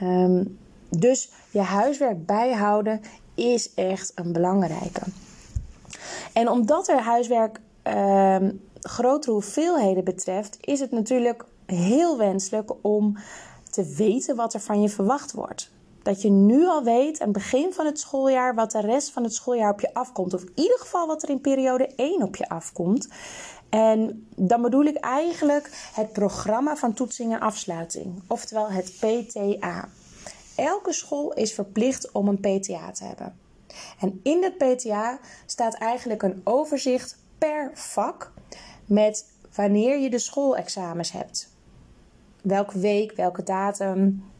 Um, 0.01 0.57
dus 0.89 1.31
je 1.51 1.61
huiswerk 1.61 2.25
bijhouden 2.25 3.01
is 3.35 3.73
echt 3.73 4.11
een 4.15 4.33
belangrijke. 4.33 5.01
En 6.33 6.49
omdat 6.49 6.87
er 6.87 7.01
huiswerk 7.01 7.59
um, 7.83 8.61
grotere 8.81 9.31
hoeveelheden 9.31 10.03
betreft, 10.03 10.57
is 10.61 10.79
het 10.79 10.91
natuurlijk 10.91 11.45
heel 11.65 12.17
wenselijk 12.17 12.71
om 12.81 13.17
te 13.69 13.93
weten 13.97 14.35
wat 14.35 14.53
er 14.53 14.59
van 14.59 14.81
je 14.81 14.89
verwacht 14.89 15.31
wordt. 15.31 15.71
Dat 16.03 16.21
je 16.21 16.29
nu 16.29 16.67
al 16.67 16.83
weet 16.83 17.19
aan 17.19 17.27
het 17.27 17.37
begin 17.37 17.73
van 17.73 17.85
het 17.85 17.99
schooljaar 17.99 18.55
wat 18.55 18.71
de 18.71 18.81
rest 18.81 19.11
van 19.11 19.23
het 19.23 19.33
schooljaar 19.33 19.71
op 19.71 19.81
je 19.81 19.93
afkomt. 19.93 20.33
Of 20.33 20.41
in 20.41 20.51
ieder 20.55 20.79
geval 20.79 21.07
wat 21.07 21.23
er 21.23 21.29
in 21.29 21.41
periode 21.41 21.87
1 21.95 22.21
op 22.21 22.35
je 22.35 22.49
afkomt. 22.49 23.09
En 23.69 24.27
dan 24.35 24.61
bedoel 24.61 24.83
ik 24.83 24.95
eigenlijk 24.95 25.91
het 25.93 26.13
programma 26.13 26.75
van 26.75 26.93
toetsing 26.93 27.33
en 27.33 27.39
afsluiting. 27.39 28.21
Oftewel 28.27 28.69
het 28.69 28.93
PTA. 28.99 29.89
Elke 30.55 30.93
school 30.93 31.33
is 31.33 31.53
verplicht 31.53 32.11
om 32.11 32.27
een 32.27 32.39
PTA 32.39 32.91
te 32.91 33.03
hebben. 33.03 33.39
En 33.99 34.19
in 34.23 34.41
dat 34.41 34.57
PTA 34.57 35.19
staat 35.45 35.73
eigenlijk 35.73 36.21
een 36.23 36.41
overzicht 36.43 37.17
per 37.37 37.71
vak 37.73 38.31
met 38.85 39.25
wanneer 39.55 39.99
je 39.99 40.09
de 40.09 40.19
schoolexamens 40.19 41.11
hebt. 41.11 41.49
Welke 42.41 42.79
week, 42.79 43.15
welke 43.15 43.43
datum, 43.43 44.30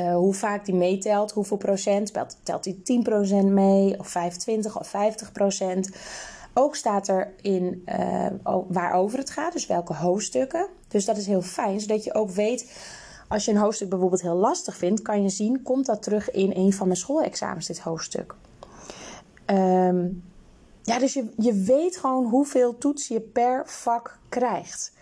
uh, 0.00 0.14
hoe 0.14 0.34
vaak 0.34 0.64
die 0.64 0.74
meetelt, 0.74 1.32
hoeveel 1.32 1.56
procent. 1.56 2.12
Telt 2.42 2.64
hij 2.64 2.76
10% 3.42 3.44
mee, 3.44 3.98
of 3.98 4.08
25 4.08 4.78
of 4.78 4.88
50 4.88 5.32
procent. 5.32 5.90
Ook 6.54 6.76
staat 6.76 7.08
er 7.08 7.32
in 7.40 7.82
uh, 7.86 8.26
waarover 8.68 9.18
het 9.18 9.30
gaat, 9.30 9.52
dus 9.52 9.66
welke 9.66 9.94
hoofdstukken. 9.94 10.66
Dus 10.88 11.04
dat 11.04 11.16
is 11.16 11.26
heel 11.26 11.42
fijn, 11.42 11.80
zodat 11.80 12.04
je 12.04 12.14
ook 12.14 12.30
weet. 12.30 12.72
Als 13.28 13.44
je 13.44 13.50
een 13.50 13.56
hoofdstuk 13.56 13.88
bijvoorbeeld 13.88 14.22
heel 14.22 14.36
lastig 14.36 14.76
vindt, 14.76 15.02
kan 15.02 15.22
je 15.22 15.28
zien: 15.28 15.62
komt 15.62 15.86
dat 15.86 16.02
terug 16.02 16.30
in 16.30 16.52
een 16.54 16.72
van 16.72 16.86
mijn 16.86 16.98
schoolexamens, 16.98 17.66
dit 17.66 17.78
hoofdstuk? 17.78 18.34
Um, 19.46 20.22
ja, 20.82 20.98
dus 20.98 21.12
je, 21.12 21.26
je 21.36 21.52
weet 21.52 21.96
gewoon 21.96 22.24
hoeveel 22.24 22.78
toetsen 22.78 23.14
je 23.14 23.20
per 23.20 23.62
vak 23.66 24.18
krijgt. 24.28 24.92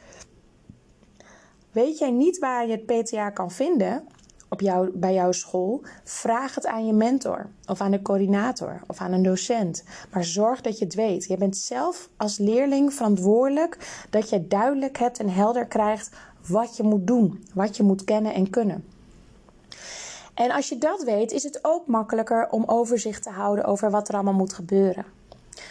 Weet 1.73 1.99
jij 1.99 2.11
niet 2.11 2.39
waar 2.39 2.67
je 2.67 2.73
het 2.73 2.87
PTA 2.87 3.31
kan 3.31 3.51
vinden 3.51 4.07
op 4.49 4.61
jou, 4.61 4.91
bij 4.95 5.15
jouw 5.15 5.33
school? 5.33 5.83
Vraag 6.05 6.55
het 6.55 6.67
aan 6.67 6.87
je 6.87 6.93
mentor 6.93 7.47
of 7.67 7.81
aan 7.81 7.91
de 7.91 8.03
coördinator 8.03 8.81
of 8.87 9.01
aan 9.01 9.13
een 9.13 9.23
docent. 9.23 9.85
Maar 10.13 10.25
zorg 10.25 10.61
dat 10.61 10.79
je 10.79 10.85
het 10.85 10.95
weet. 10.95 11.25
Je 11.25 11.37
bent 11.37 11.57
zelf 11.57 12.09
als 12.17 12.39
leerling 12.39 12.95
verantwoordelijk 12.95 14.07
dat 14.11 14.29
je 14.29 14.47
duidelijk 14.47 14.99
hebt 14.99 15.19
en 15.19 15.29
helder 15.29 15.67
krijgt 15.67 16.11
wat 16.47 16.77
je 16.77 16.83
moet 16.83 17.07
doen, 17.07 17.45
wat 17.55 17.77
je 17.77 17.83
moet 17.83 18.05
kennen 18.05 18.35
en 18.35 18.51
kunnen. 18.51 18.85
En 20.35 20.51
als 20.51 20.69
je 20.69 20.79
dat 20.79 21.03
weet, 21.03 21.33
is 21.33 21.43
het 21.43 21.59
ook 21.63 21.87
makkelijker 21.87 22.49
om 22.51 22.65
overzicht 22.67 23.23
te 23.23 23.31
houden 23.31 23.65
over 23.65 23.91
wat 23.91 24.09
er 24.09 24.15
allemaal 24.15 24.33
moet 24.33 24.53
gebeuren. 24.53 25.18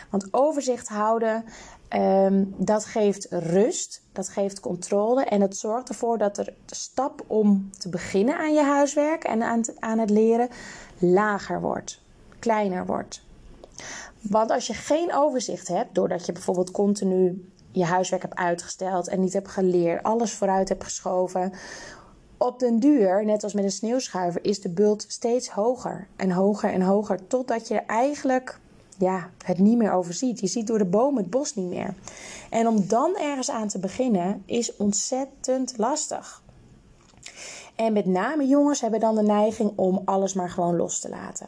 Want 0.10 0.28
overzicht 0.32 0.88
houden, 0.88 1.46
ehm, 1.88 2.44
dat 2.58 2.86
geeft 2.86 3.28
rust, 3.30 4.02
dat 4.12 4.30
geeft 4.30 4.60
controle 4.60 5.24
en 5.24 5.40
dat 5.40 5.56
zorgt 5.56 5.90
ervoor 5.90 6.18
dat 6.18 6.38
er 6.38 6.54
de 6.66 6.76
stap 6.76 7.24
om 7.28 7.70
te 7.78 7.90
beginnen 7.90 8.38
aan 8.38 8.54
je 8.54 8.64
huiswerk 8.64 9.24
en 9.24 9.44
aan 9.44 9.58
het, 9.58 9.74
aan 9.80 10.00
het 10.00 10.10
leren 10.10 10.50
lager 10.98 11.62
wordt, 11.62 12.02
kleiner 12.40 12.86
wordt. 12.86 13.26
Want 14.22 14.52
als 14.52 14.68
je 14.68 14.74
geen 14.74 15.14
overzicht 15.14 15.68
hebt, 15.68 15.96
doordat 15.96 16.26
je 16.26 16.32
bijvoorbeeld 16.32 16.72
continu 16.72 17.52
je 17.72 17.86
huiswerk 17.86 18.22
hebt 18.22 18.36
uitgesteld 18.36 19.08
en 19.08 19.20
niet 19.20 19.34
hebt 19.34 19.48
geleerd, 19.48 20.04
alles 20.04 20.34
vooruit 20.34 20.70
hebt 20.70 20.84
geschoven, 20.84 21.54
op 22.38 22.60
den 22.60 22.80
duur, 22.80 23.26
net 23.26 23.44
als 23.44 23.54
met 23.54 23.64
een 23.64 23.72
sneeuwschuiver, 23.72 24.44
is 24.44 24.62
de 24.62 24.70
bult 24.70 25.06
steeds 25.08 25.50
hoger 25.50 26.08
en 26.16 26.32
hoger 26.32 26.72
en 26.72 26.82
hoger. 26.82 27.28
Totdat 27.28 27.68
je 27.68 27.76
eigenlijk 27.76 28.60
ja, 28.98 29.30
het 29.46 29.58
niet 29.58 29.78
meer 29.78 29.92
overziet. 29.92 30.40
Je 30.40 30.48
ziet 30.48 30.68
door 30.68 30.78
de 30.78 30.86
boom 30.86 31.18
het 31.18 31.30
bos 31.30 31.56
niet 31.56 31.70
meer. 31.70 31.94
En 32.50 32.68
om 32.68 32.88
dan 32.88 33.18
ergens 33.18 33.50
aan 33.50 33.68
te 33.68 33.80
beginnen 33.80 34.44
is 34.46 34.76
ontzettend 34.76 35.78
lastig. 35.78 36.44
En 37.76 37.94
met 37.94 38.06
name 38.06 38.48
jongens 38.48 38.82
hebben 38.82 39.00
dan 39.00 39.16
de 39.16 39.24
neiging 39.24 39.72
om 39.76 40.02
alles 40.06 40.34
maar 40.34 40.50
gewoon 40.50 40.76
los 40.76 41.00
te 41.00 41.10
laten. 41.10 41.48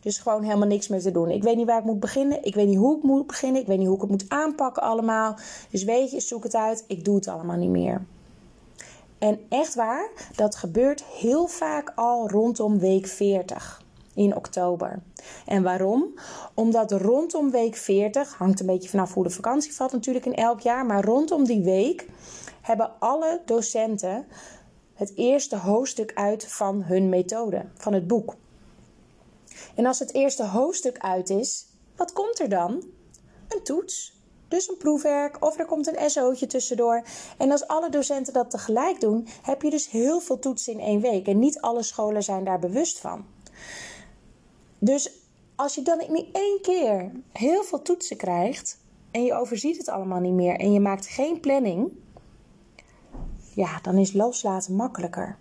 Dus 0.00 0.18
gewoon 0.18 0.42
helemaal 0.42 0.68
niks 0.68 0.88
meer 0.88 1.00
te 1.00 1.10
doen. 1.10 1.30
Ik 1.30 1.42
weet 1.42 1.56
niet 1.56 1.66
waar 1.66 1.78
ik 1.78 1.84
moet 1.84 2.00
beginnen. 2.00 2.44
Ik 2.44 2.54
weet 2.54 2.66
niet 2.66 2.78
hoe 2.78 2.96
ik 2.96 3.02
moet 3.02 3.26
beginnen. 3.26 3.60
Ik 3.60 3.66
weet 3.66 3.78
niet 3.78 3.86
hoe 3.86 3.96
ik 3.96 4.02
het 4.02 4.10
moet 4.10 4.28
aanpakken 4.28 4.82
allemaal. 4.82 5.36
Dus 5.70 5.84
weet 5.84 6.10
je, 6.10 6.20
zoek 6.20 6.42
het 6.42 6.54
uit. 6.54 6.84
Ik 6.86 7.04
doe 7.04 7.16
het 7.16 7.28
allemaal 7.28 7.56
niet 7.56 7.70
meer. 7.70 8.04
En 9.18 9.38
echt 9.48 9.74
waar, 9.74 10.10
dat 10.34 10.56
gebeurt 10.56 11.04
heel 11.04 11.46
vaak 11.46 11.92
al 11.94 12.30
rondom 12.30 12.78
week 12.78 13.06
40 13.06 13.84
in 14.16 14.36
oktober. 14.36 15.02
En 15.46 15.62
waarom? 15.62 16.14
Omdat 16.54 16.92
rondom 16.92 17.50
week 17.50 17.76
40, 17.76 18.34
hangt 18.34 18.60
een 18.60 18.66
beetje 18.66 18.88
vanaf 18.88 19.14
hoe 19.14 19.24
de 19.24 19.30
vakantie 19.30 19.74
valt 19.74 19.92
natuurlijk 19.92 20.26
in 20.26 20.34
elk 20.34 20.60
jaar, 20.60 20.86
maar 20.86 21.04
rondom 21.04 21.44
die 21.44 21.62
week 21.62 22.06
hebben 22.60 22.92
alle 22.98 23.42
docenten 23.44 24.26
het 24.94 25.12
eerste 25.16 25.56
hoofdstuk 25.56 26.12
uit 26.14 26.46
van 26.52 26.82
hun 26.82 27.08
methode, 27.08 27.64
van 27.74 27.92
het 27.92 28.06
boek. 28.06 28.34
En 29.74 29.86
als 29.86 29.98
het 29.98 30.14
eerste 30.14 30.44
hoofdstuk 30.44 30.98
uit 30.98 31.30
is, 31.30 31.66
wat 31.96 32.12
komt 32.12 32.40
er 32.40 32.48
dan? 32.48 32.84
Een 33.48 33.62
toets. 33.62 34.14
Dus 34.48 34.68
een 34.68 34.76
proefwerk 34.76 35.44
of 35.44 35.58
er 35.58 35.66
komt 35.66 35.86
een 35.86 36.10
SO'tje 36.10 36.46
tussendoor. 36.46 37.02
En 37.38 37.50
als 37.50 37.66
alle 37.66 37.90
docenten 37.90 38.32
dat 38.32 38.50
tegelijk 38.50 39.00
doen, 39.00 39.28
heb 39.42 39.62
je 39.62 39.70
dus 39.70 39.90
heel 39.90 40.20
veel 40.20 40.38
toetsen 40.38 40.72
in 40.72 40.80
één 40.80 41.00
week. 41.00 41.26
En 41.26 41.38
niet 41.38 41.60
alle 41.60 41.82
scholen 41.82 42.22
zijn 42.22 42.44
daar 42.44 42.58
bewust 42.58 42.98
van. 42.98 43.24
Dus 44.86 45.10
als 45.54 45.74
je 45.74 45.82
dan 45.82 46.00
in 46.00 46.28
één 46.32 46.58
keer 46.62 47.10
heel 47.32 47.62
veel 47.62 47.82
toetsen 47.82 48.16
krijgt 48.16 48.78
en 49.10 49.24
je 49.24 49.34
overziet 49.34 49.76
het 49.76 49.88
allemaal 49.88 50.20
niet 50.20 50.32
meer 50.32 50.56
en 50.56 50.72
je 50.72 50.80
maakt 50.80 51.06
geen 51.06 51.40
planning, 51.40 51.90
ja, 53.54 53.78
dan 53.82 53.98
is 53.98 54.12
loslaten 54.12 54.74
makkelijker. 54.74 55.38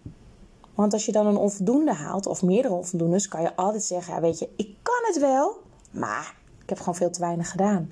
Want 0.75 0.93
als 0.93 1.05
je 1.05 1.11
dan 1.11 1.27
een 1.27 1.37
onvoldoende 1.37 1.93
haalt 1.93 2.25
of 2.25 2.41
meerdere 2.41 2.73
onvoldoendes, 2.73 3.27
kan 3.27 3.41
je 3.41 3.55
altijd 3.55 3.83
zeggen: 3.83 4.13
ja, 4.13 4.21
Weet 4.21 4.39
je, 4.39 4.49
ik 4.55 4.75
kan 4.81 5.01
het 5.01 5.19
wel, 5.19 5.57
maar 5.91 6.35
ik 6.61 6.69
heb 6.69 6.77
gewoon 6.77 6.95
veel 6.95 7.11
te 7.11 7.19
weinig 7.19 7.51
gedaan. 7.51 7.91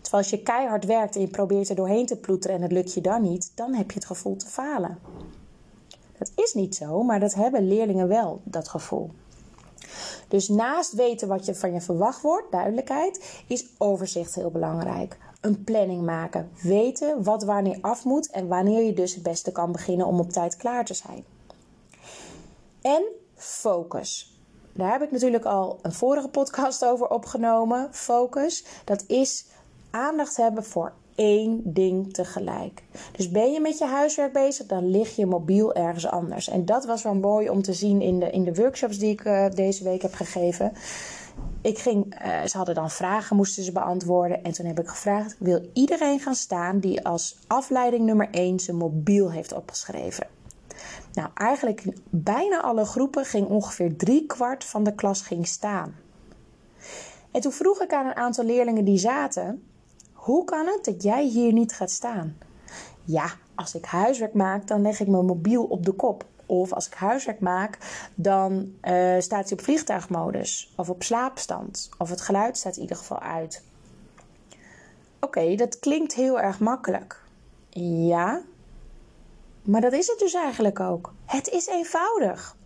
Terwijl 0.00 0.22
als 0.22 0.30
je 0.30 0.42
keihard 0.42 0.84
werkt 0.84 1.14
en 1.14 1.20
je 1.20 1.28
probeert 1.28 1.68
er 1.68 1.76
doorheen 1.76 2.06
te 2.06 2.16
ploeteren 2.16 2.56
en 2.56 2.62
het 2.62 2.72
lukt 2.72 2.94
je 2.94 3.00
dan 3.00 3.22
niet, 3.22 3.52
dan 3.54 3.74
heb 3.74 3.90
je 3.90 3.98
het 3.98 4.06
gevoel 4.06 4.36
te 4.36 4.46
falen. 4.46 4.98
Dat 6.18 6.32
is 6.34 6.54
niet 6.54 6.74
zo, 6.74 7.02
maar 7.02 7.20
dat 7.20 7.34
hebben 7.34 7.68
leerlingen 7.68 8.08
wel, 8.08 8.40
dat 8.44 8.68
gevoel. 8.68 9.10
Dus 10.28 10.48
naast 10.48 10.92
weten 10.92 11.28
wat 11.28 11.46
je 11.46 11.54
van 11.54 11.72
je 11.72 11.80
verwacht 11.80 12.22
wordt, 12.22 12.52
duidelijkheid, 12.52 13.44
is 13.48 13.66
overzicht 13.78 14.34
heel 14.34 14.50
belangrijk. 14.50 15.18
Een 15.40 15.64
planning 15.64 16.02
maken. 16.02 16.50
Weten 16.62 17.22
wat 17.22 17.42
wanneer 17.42 17.78
af 17.80 18.04
moet 18.04 18.30
en 18.30 18.48
wanneer 18.48 18.82
je 18.82 18.92
dus 18.92 19.14
het 19.14 19.22
beste 19.22 19.52
kan 19.52 19.72
beginnen 19.72 20.06
om 20.06 20.20
op 20.20 20.30
tijd 20.30 20.56
klaar 20.56 20.84
te 20.84 20.94
zijn. 20.94 21.24
En 22.80 23.04
focus. 23.34 24.38
Daar 24.72 24.92
heb 24.92 25.02
ik 25.02 25.10
natuurlijk 25.10 25.44
al 25.44 25.78
een 25.82 25.92
vorige 25.92 26.28
podcast 26.28 26.84
over 26.84 27.08
opgenomen. 27.08 27.88
Focus, 27.94 28.64
dat 28.84 29.04
is 29.06 29.46
aandacht 29.90 30.36
hebben 30.36 30.64
voor 30.64 30.92
één 31.14 31.60
ding 31.64 32.12
tegelijk. 32.12 32.82
Dus 33.12 33.30
ben 33.30 33.52
je 33.52 33.60
met 33.60 33.78
je 33.78 33.86
huiswerk 33.86 34.32
bezig, 34.32 34.66
dan 34.66 34.90
lig 34.90 35.16
je 35.16 35.26
mobiel 35.26 35.74
ergens 35.74 36.06
anders. 36.06 36.48
En 36.48 36.64
dat 36.64 36.84
was 36.84 37.02
wel 37.02 37.14
mooi 37.14 37.48
om 37.48 37.62
te 37.62 37.72
zien 37.72 38.00
in 38.00 38.18
de, 38.18 38.30
in 38.30 38.44
de 38.44 38.54
workshops 38.54 38.98
die 38.98 39.10
ik 39.10 39.24
uh, 39.24 39.46
deze 39.54 39.84
week 39.84 40.02
heb 40.02 40.14
gegeven. 40.14 40.72
Ik 41.62 41.78
ging, 41.78 42.22
uh, 42.24 42.44
ze 42.44 42.56
hadden 42.56 42.74
dan 42.74 42.90
vragen, 42.90 43.36
moesten 43.36 43.64
ze 43.64 43.72
beantwoorden. 43.72 44.44
En 44.44 44.52
toen 44.52 44.66
heb 44.66 44.80
ik 44.80 44.88
gevraagd: 44.88 45.36
wil 45.38 45.68
iedereen 45.72 46.20
gaan 46.20 46.34
staan 46.34 46.78
die 46.78 47.04
als 47.04 47.38
afleiding 47.46 48.04
nummer 48.04 48.28
1 48.30 48.60
zijn 48.60 48.76
mobiel 48.76 49.30
heeft 49.30 49.52
opgeschreven? 49.52 50.26
Nou, 51.12 51.28
eigenlijk 51.34 51.84
in 51.84 51.96
bijna 52.10 52.60
alle 52.60 52.84
groepen 52.84 53.24
ging 53.24 53.48
ongeveer 53.48 53.96
drie 53.96 54.26
kwart 54.26 54.64
van 54.64 54.84
de 54.84 54.94
klas 54.94 55.22
ging 55.22 55.46
staan. 55.46 55.94
En 57.30 57.40
toen 57.40 57.52
vroeg 57.52 57.82
ik 57.82 57.92
aan 57.92 58.06
een 58.06 58.16
aantal 58.16 58.44
leerlingen 58.44 58.84
die 58.84 58.98
zaten: 58.98 59.62
hoe 60.24 60.44
kan 60.44 60.66
het 60.66 60.84
dat 60.84 61.02
jij 61.02 61.24
hier 61.24 61.52
niet 61.52 61.72
gaat 61.72 61.90
staan? 61.90 62.38
Ja, 63.04 63.32
als 63.54 63.74
ik 63.74 63.84
huiswerk 63.84 64.34
maak, 64.34 64.66
dan 64.66 64.82
leg 64.82 65.00
ik 65.00 65.06
mijn 65.06 65.24
mobiel 65.24 65.64
op 65.64 65.84
de 65.84 65.92
kop. 65.92 66.24
Of 66.46 66.72
als 66.72 66.86
ik 66.86 66.94
huiswerk 66.94 67.40
maak, 67.40 67.78
dan 68.14 68.52
uh, 68.82 69.20
staat 69.20 69.48
hij 69.48 69.58
op 69.58 69.64
vliegtuigmodus 69.64 70.72
of 70.76 70.88
op 70.88 71.02
slaapstand. 71.02 71.88
Of 71.98 72.10
het 72.10 72.20
geluid 72.20 72.56
staat 72.56 72.76
in 72.76 72.82
ieder 72.82 72.96
geval 72.96 73.18
uit. 73.20 73.62
Oké, 75.20 75.54
dat 75.54 75.78
klinkt 75.78 76.14
heel 76.14 76.40
erg 76.40 76.60
makkelijk. 76.60 77.22
Ja, 78.08 78.42
maar 79.62 79.80
dat 79.80 79.92
is 79.92 80.06
het 80.06 80.18
dus 80.18 80.34
eigenlijk 80.34 80.80
ook. 80.80 81.14
Het 81.24 81.48
is 81.48 81.66
eenvoudig. 81.66 82.56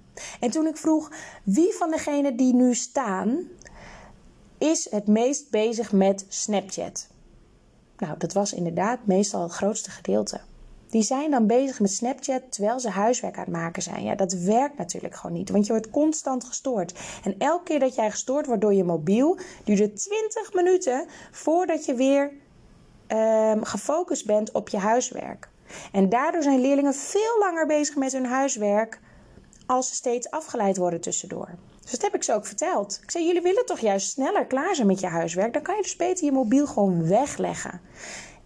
En 0.41 0.51
toen 0.51 0.67
ik 0.67 0.77
vroeg 0.77 1.11
wie 1.43 1.75
van 1.75 1.91
degenen 1.91 2.37
die 2.37 2.55
nu 2.55 2.75
staan, 2.75 3.39
is 4.59 4.91
het 4.91 5.07
meest 5.07 5.51
bezig 5.51 5.93
met 5.93 6.27
Snapchat? 6.29 7.09
Nou, 7.99 8.15
dat 8.19 8.33
was 8.33 8.53
inderdaad 8.53 8.99
meestal 9.07 9.43
het 9.43 9.53
grootste 9.53 9.91
gedeelte. 9.91 10.41
Die 10.91 11.03
zijn 11.03 11.31
dan 11.31 11.47
bezig 11.47 11.81
met 11.81 11.93
Snapchat 11.93 12.43
terwijl 12.49 12.81
ze 12.81 12.91
huiswerk 12.91 13.37
aan 13.37 13.45
het 13.45 13.53
maken 13.53 13.83
zijn. 13.83 14.03
Ja, 14.03 14.15
dat 14.15 14.33
werkt 14.33 14.79
natuurlijk 14.79 15.15
gewoon 15.15 15.37
niet, 15.37 15.51
want 15.51 15.67
je 15.67 15.73
wordt 15.73 15.91
constant 15.91 16.45
gestoord. 16.45 16.95
En 17.25 17.35
elke 17.39 17.65
keer 17.65 17.81
dat 17.81 17.95
jij 17.95 18.11
gestoord 18.11 18.47
wordt 18.47 18.63
door 18.63 18.75
je 18.75 18.85
mobiel, 18.85 19.39
duurt 19.65 19.79
het 19.79 19.97
20 19.97 20.55
minuten 20.55 21.07
voordat 21.31 21.85
je 21.85 21.95
weer 21.95 22.33
um, 23.09 23.65
gefocust 23.65 24.27
bent 24.27 24.53
op 24.53 24.69
je 24.69 24.79
huiswerk. 24.79 25.49
En 25.93 26.09
daardoor 26.09 26.43
zijn 26.43 26.61
leerlingen 26.61 26.95
veel 26.95 27.39
langer 27.39 27.67
bezig 27.67 27.97
met 27.97 28.13
hun 28.13 28.27
huiswerk 28.27 29.01
als 29.67 29.89
ze 29.89 29.95
steeds 29.95 30.31
afgeleid 30.31 30.77
worden 30.77 31.01
tussendoor. 31.01 31.49
Dus 31.91 31.99
dat 31.99 32.11
heb 32.11 32.15
ik 32.15 32.23
ze 32.23 32.35
ook 32.35 32.47
verteld. 32.47 33.01
Ik 33.03 33.11
zei, 33.11 33.27
jullie 33.27 33.43
willen 33.43 33.67
toch 33.67 33.79
juist 33.79 34.11
sneller 34.11 34.47
klaar 34.47 34.75
zijn 34.75 34.87
met 34.87 35.01
je 35.01 35.07
huiswerk? 35.07 35.53
Dan 35.53 35.63
kan 35.63 35.77
je 35.77 35.83
dus 35.83 35.97
beter 35.97 36.25
je 36.25 36.33
mobiel 36.33 36.67
gewoon 36.67 37.09
wegleggen. 37.09 37.81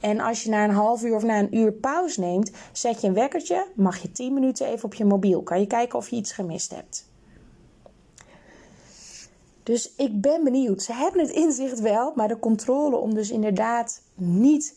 En 0.01 0.21
als 0.21 0.43
je 0.43 0.51
na 0.51 0.65
een 0.65 0.71
half 0.71 1.03
uur 1.03 1.15
of 1.15 1.23
na 1.23 1.39
een 1.39 1.57
uur 1.57 1.73
pauze 1.73 2.21
neemt, 2.21 2.51
zet 2.73 3.01
je 3.01 3.07
een 3.07 3.15
wekkertje, 3.15 3.67
mag 3.75 3.99
je 3.99 4.13
10 4.13 4.35
minuten 4.35 4.67
even 4.67 4.85
op 4.85 4.95
je 4.95 5.05
mobiel. 5.05 5.43
Kan 5.43 5.61
je 5.61 5.67
kijken 5.67 5.99
of 5.99 6.09
je 6.09 6.17
iets 6.17 6.33
gemist 6.33 6.75
hebt. 6.75 7.11
Dus 9.63 9.95
ik 9.97 10.21
ben 10.21 10.45
benieuwd. 10.45 10.83
Ze 10.83 10.93
hebben 10.93 11.21
het 11.21 11.31
inzicht 11.31 11.81
wel, 11.81 12.13
maar 12.15 12.29
de 12.29 12.39
controle 12.39 12.97
om 12.97 13.15
dus 13.15 13.31
inderdaad 13.31 14.03
niet 14.15 14.77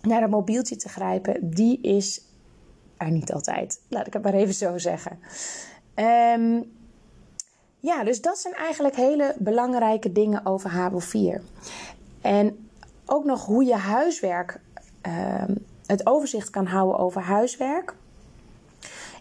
naar 0.00 0.20
het 0.20 0.30
mobieltje 0.30 0.76
te 0.76 0.88
grijpen, 0.88 1.50
die 1.50 1.80
is 1.80 2.24
er 2.96 3.10
niet 3.10 3.32
altijd. 3.32 3.80
Laat 3.88 4.06
ik 4.06 4.12
het 4.12 4.22
maar 4.22 4.34
even 4.34 4.54
zo 4.54 4.78
zeggen. 4.78 5.18
Um, 5.94 6.78
ja, 7.80 8.04
dus 8.04 8.20
dat 8.20 8.38
zijn 8.38 8.54
eigenlijk 8.54 8.96
hele 8.96 9.34
belangrijke 9.38 10.12
dingen 10.12 10.46
over 10.46 10.70
HBO4. 10.70 11.42
En 12.20 12.68
ook 13.06 13.24
nog 13.24 13.44
hoe 13.44 13.64
je 13.64 13.74
huiswerk, 13.74 14.60
uh, 15.06 15.44
het 15.86 16.06
overzicht 16.06 16.50
kan 16.50 16.66
houden 16.66 16.98
over 16.98 17.20
huiswerk, 17.20 17.94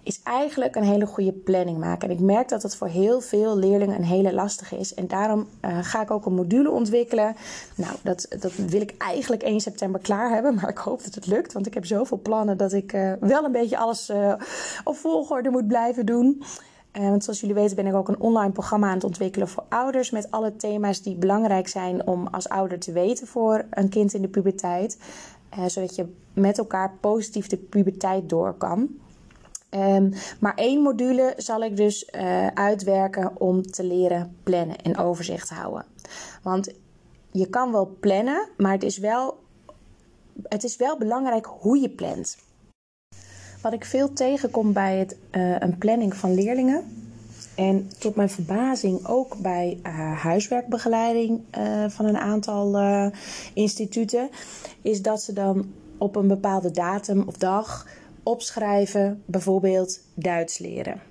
is 0.03 0.19
eigenlijk 0.23 0.75
een 0.75 0.83
hele 0.83 1.05
goede 1.05 1.31
planning 1.31 1.77
maken. 1.77 2.09
En 2.09 2.15
ik 2.15 2.21
merk 2.21 2.49
dat 2.49 2.61
dat 2.61 2.75
voor 2.75 2.87
heel 2.87 3.21
veel 3.21 3.57
leerlingen 3.57 3.95
een 3.95 4.03
hele 4.03 4.33
lastige 4.33 4.77
is. 4.77 4.93
En 4.93 5.07
daarom 5.07 5.47
uh, 5.65 5.77
ga 5.81 6.01
ik 6.01 6.11
ook 6.11 6.25
een 6.25 6.33
module 6.33 6.71
ontwikkelen. 6.71 7.35
Nou, 7.75 7.95
dat, 8.03 8.27
dat 8.39 8.55
wil 8.55 8.81
ik 8.81 8.95
eigenlijk 8.97 9.43
1 9.43 9.59
september 9.59 10.01
klaar 10.01 10.29
hebben. 10.29 10.55
Maar 10.59 10.69
ik 10.69 10.77
hoop 10.77 11.03
dat 11.03 11.15
het 11.15 11.27
lukt. 11.27 11.53
Want 11.53 11.67
ik 11.67 11.73
heb 11.73 11.85
zoveel 11.85 12.19
plannen 12.21 12.57
dat 12.57 12.73
ik 12.73 12.93
uh, 12.93 13.13
wel 13.19 13.43
een 13.43 13.51
beetje 13.51 13.77
alles 13.77 14.09
uh, 14.09 14.33
op 14.83 14.95
volgorde 14.95 15.49
moet 15.49 15.67
blijven 15.67 16.05
doen. 16.05 16.43
Want 16.91 17.24
zoals 17.24 17.39
jullie 17.39 17.55
weten 17.55 17.75
ben 17.75 17.86
ik 17.86 17.93
ook 17.93 18.08
een 18.08 18.19
online 18.19 18.51
programma 18.51 18.88
aan 18.88 18.93
het 18.93 19.03
ontwikkelen 19.03 19.48
voor 19.48 19.63
ouders. 19.69 20.12
Met 20.12 20.31
alle 20.31 20.55
thema's 20.55 21.01
die 21.01 21.15
belangrijk 21.15 21.67
zijn 21.67 22.08
om 22.08 22.27
als 22.27 22.50
ouder 22.50 22.79
te 22.79 22.91
weten 22.91 23.27
voor 23.27 23.65
een 23.69 23.89
kind 23.89 24.13
in 24.13 24.22
de 24.22 24.27
puberteit. 24.27 24.98
zodat 25.67 25.96
je 25.96 26.13
met 26.34 26.58
elkaar 26.58 26.98
positief 27.00 27.48
de 27.48 27.58
puberteit 27.58 28.29
door 28.29 28.53
kan. 28.53 28.89
Um, 29.72 30.13
maar 30.39 30.55
één 30.55 30.81
module 30.81 31.34
zal 31.38 31.62
ik 31.62 31.77
dus 31.77 32.10
uh, 32.15 32.48
uitwerken 32.48 33.39
om 33.39 33.62
te 33.62 33.84
leren 33.84 34.36
plannen 34.43 34.77
en 34.77 34.98
overzicht 34.98 35.50
houden. 35.50 35.86
Want 36.43 36.74
je 37.31 37.50
kan 37.50 37.72
wel 37.72 37.98
plannen, 38.00 38.50
maar 38.58 38.72
het 38.72 38.84
is 38.84 38.98
wel, 38.98 39.39
het 40.43 40.63
is 40.63 40.75
wel 40.75 40.98
belangrijk 40.98 41.46
hoe 41.46 41.79
je 41.79 41.89
plant. 41.89 42.38
Wat 43.61 43.73
ik 43.73 43.85
veel 43.85 44.13
tegenkom 44.13 44.73
bij 44.73 44.97
het, 44.97 45.17
uh, 45.31 45.59
een 45.59 45.77
planning 45.77 46.15
van 46.15 46.33
leerlingen. 46.33 46.83
En 47.55 47.89
tot 47.97 48.15
mijn 48.15 48.29
verbazing 48.29 49.07
ook 49.07 49.37
bij 49.37 49.79
uh, 49.85 50.21
huiswerkbegeleiding 50.21 51.41
van 51.87 52.05
een 52.05 52.17
aantal 52.17 52.77
instituten. 53.53 54.29
Is 54.81 55.01
dat 55.01 55.21
ze 55.21 55.33
dan 55.33 55.71
op 55.97 56.15
een 56.15 56.27
bepaalde 56.27 56.71
datum 56.71 57.23
of 57.25 57.37
dag 57.37 57.87
opschrijven, 58.23 59.23
bijvoorbeeld 59.25 60.01
Duits 60.13 60.57
leren. 60.57 61.01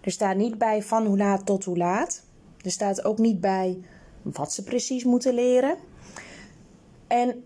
Er 0.00 0.10
staat 0.10 0.36
niet 0.36 0.58
bij 0.58 0.82
van 0.82 1.06
hoe 1.06 1.16
laat 1.16 1.46
tot 1.46 1.64
hoe 1.64 1.76
laat. 1.76 2.22
Er 2.62 2.70
staat 2.70 3.04
ook 3.04 3.18
niet 3.18 3.40
bij 3.40 3.78
wat 4.22 4.52
ze 4.52 4.62
precies 4.62 5.04
moeten 5.04 5.34
leren. 5.34 5.76
En 7.06 7.44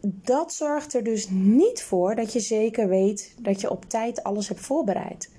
dat 0.00 0.52
zorgt 0.52 0.94
er 0.94 1.04
dus 1.04 1.28
niet 1.30 1.82
voor 1.82 2.14
dat 2.14 2.32
je 2.32 2.40
zeker 2.40 2.88
weet 2.88 3.34
dat 3.40 3.60
je 3.60 3.70
op 3.70 3.84
tijd 3.84 4.22
alles 4.22 4.48
hebt 4.48 4.60
voorbereid. 4.60 5.30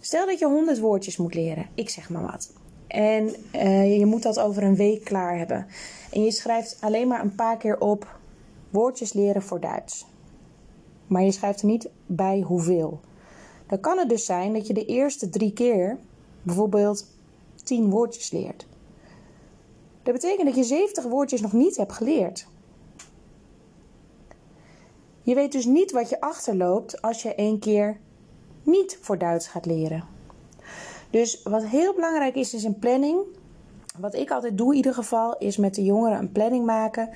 Stel 0.00 0.26
dat 0.26 0.38
je 0.38 0.46
100 0.46 0.78
woordjes 0.78 1.16
moet 1.16 1.34
leren, 1.34 1.68
ik 1.74 1.90
zeg 1.90 2.10
maar 2.10 2.22
wat. 2.22 2.52
En 2.86 3.34
uh, 3.54 3.98
je 3.98 4.06
moet 4.06 4.22
dat 4.22 4.38
over 4.38 4.62
een 4.62 4.76
week 4.76 5.04
klaar 5.04 5.38
hebben. 5.38 5.66
En 6.12 6.24
je 6.24 6.30
schrijft 6.30 6.76
alleen 6.80 7.08
maar 7.08 7.20
een 7.20 7.34
paar 7.34 7.56
keer 7.56 7.80
op 7.80 8.18
woordjes 8.70 9.12
leren 9.12 9.42
voor 9.42 9.60
Duits 9.60 10.06
maar 11.06 11.22
je 11.22 11.32
schrijft 11.32 11.60
er 11.60 11.66
niet 11.66 11.88
bij 12.06 12.40
hoeveel. 12.40 13.00
Dan 13.66 13.80
kan 13.80 13.98
het 13.98 14.08
dus 14.08 14.24
zijn 14.24 14.52
dat 14.52 14.66
je 14.66 14.74
de 14.74 14.84
eerste 14.84 15.30
drie 15.30 15.52
keer 15.52 15.98
bijvoorbeeld 16.42 17.06
10 17.64 17.90
woordjes 17.90 18.30
leert. 18.30 18.66
Dat 20.02 20.14
betekent 20.14 20.46
dat 20.46 20.56
je 20.56 20.64
70 20.64 21.04
woordjes 21.04 21.40
nog 21.40 21.52
niet 21.52 21.76
hebt 21.76 21.92
geleerd. 21.92 22.46
Je 25.24 25.34
weet 25.34 25.52
dus 25.52 25.64
niet 25.64 25.92
wat 25.92 26.08
je 26.08 26.20
achterloopt 26.20 27.02
als 27.02 27.22
je 27.22 27.34
één 27.34 27.58
keer 27.58 27.96
niet 28.62 28.98
voor 29.00 29.18
Duits 29.18 29.46
gaat 29.46 29.66
leren. 29.66 30.04
Dus 31.10 31.42
wat 31.42 31.64
heel 31.64 31.94
belangrijk 31.94 32.34
is, 32.34 32.54
is 32.54 32.64
een 32.64 32.78
planning. 32.78 33.18
Wat 33.98 34.14
ik 34.14 34.30
altijd 34.30 34.58
doe 34.58 34.70
in 34.70 34.76
ieder 34.76 34.94
geval, 34.94 35.38
is 35.38 35.56
met 35.56 35.74
de 35.74 35.84
jongeren 35.84 36.18
een 36.18 36.32
planning 36.32 36.64
maken 36.66 37.10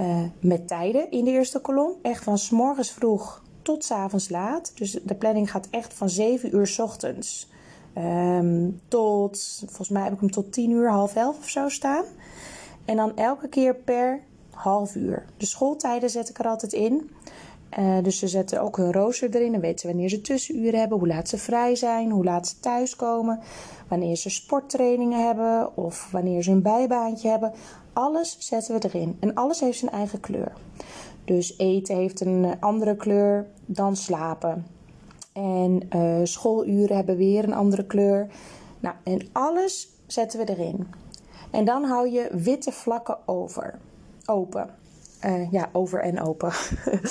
uh, 0.00 0.22
met 0.40 0.68
tijden 0.68 1.10
in 1.10 1.24
de 1.24 1.30
eerste 1.30 1.58
kolom. 1.58 1.92
Echt 2.02 2.24
van 2.24 2.38
s 2.38 2.50
morgens 2.50 2.90
vroeg 2.90 3.42
tot 3.62 3.84
s 3.84 3.90
avonds 3.90 4.28
laat. 4.28 4.72
Dus 4.74 4.90
de 5.02 5.14
planning 5.14 5.50
gaat 5.50 5.68
echt 5.70 5.94
van 5.94 6.08
7 6.08 6.56
uur 6.56 6.66
s 6.66 6.78
ochtends 6.78 7.48
um, 7.98 8.80
tot, 8.88 9.62
volgens 9.66 9.88
mij 9.88 10.02
heb 10.02 10.12
ik 10.12 10.20
hem 10.20 10.30
tot 10.30 10.52
10 10.52 10.70
uur, 10.70 10.90
half 10.90 11.16
11 11.16 11.38
of 11.38 11.48
zo 11.48 11.68
staan. 11.68 12.04
En 12.84 12.96
dan 12.96 13.16
elke 13.16 13.48
keer 13.48 13.74
per 13.74 14.20
half 14.54 14.94
uur. 14.94 15.24
De 15.36 15.46
schooltijden 15.46 16.10
zet 16.10 16.28
ik 16.28 16.38
er 16.38 16.46
altijd 16.46 16.72
in. 16.72 17.10
Uh, 17.78 18.02
dus 18.02 18.18
ze 18.18 18.28
zetten 18.28 18.62
ook 18.62 18.76
hun 18.76 18.92
rooster 18.92 19.34
erin. 19.34 19.52
Dan 19.52 19.60
weten 19.60 19.78
ze 19.78 19.86
wanneer 19.86 20.08
ze 20.08 20.20
tussenuren 20.20 20.80
hebben, 20.80 20.98
hoe 20.98 21.06
laat 21.06 21.28
ze 21.28 21.38
vrij 21.38 21.76
zijn, 21.76 22.10
hoe 22.10 22.24
laat 22.24 22.48
ze 22.48 22.60
thuiskomen, 22.60 23.40
wanneer 23.88 24.16
ze 24.16 24.30
sporttrainingen 24.30 25.26
hebben 25.26 25.76
of 25.76 26.08
wanneer 26.10 26.42
ze 26.42 26.50
een 26.50 26.62
bijbaantje 26.62 27.28
hebben. 27.28 27.52
Alles 27.92 28.36
zetten 28.38 28.80
we 28.80 28.88
erin. 28.88 29.16
En 29.20 29.34
alles 29.34 29.60
heeft 29.60 29.78
zijn 29.78 29.90
eigen 29.90 30.20
kleur. 30.20 30.52
Dus 31.24 31.58
eten 31.58 31.96
heeft 31.96 32.20
een 32.20 32.60
andere 32.60 32.96
kleur 32.96 33.46
dan 33.66 33.96
slapen. 33.96 34.66
En 35.32 35.88
uh, 35.96 36.20
schooluren 36.22 36.96
hebben 36.96 37.16
weer 37.16 37.44
een 37.44 37.54
andere 37.54 37.84
kleur. 37.86 38.26
Nou, 38.80 38.94
en 39.04 39.28
alles 39.32 39.88
zetten 40.06 40.38
we 40.38 40.48
erin. 40.48 40.86
En 41.50 41.64
dan 41.64 41.84
hou 41.84 42.08
je 42.10 42.28
witte 42.32 42.72
vlakken 42.72 43.18
over. 43.26 43.78
Open. 44.26 44.70
Uh, 45.24 45.50
ja, 45.52 45.68
over 45.72 46.00
en 46.00 46.20
open. 46.20 46.52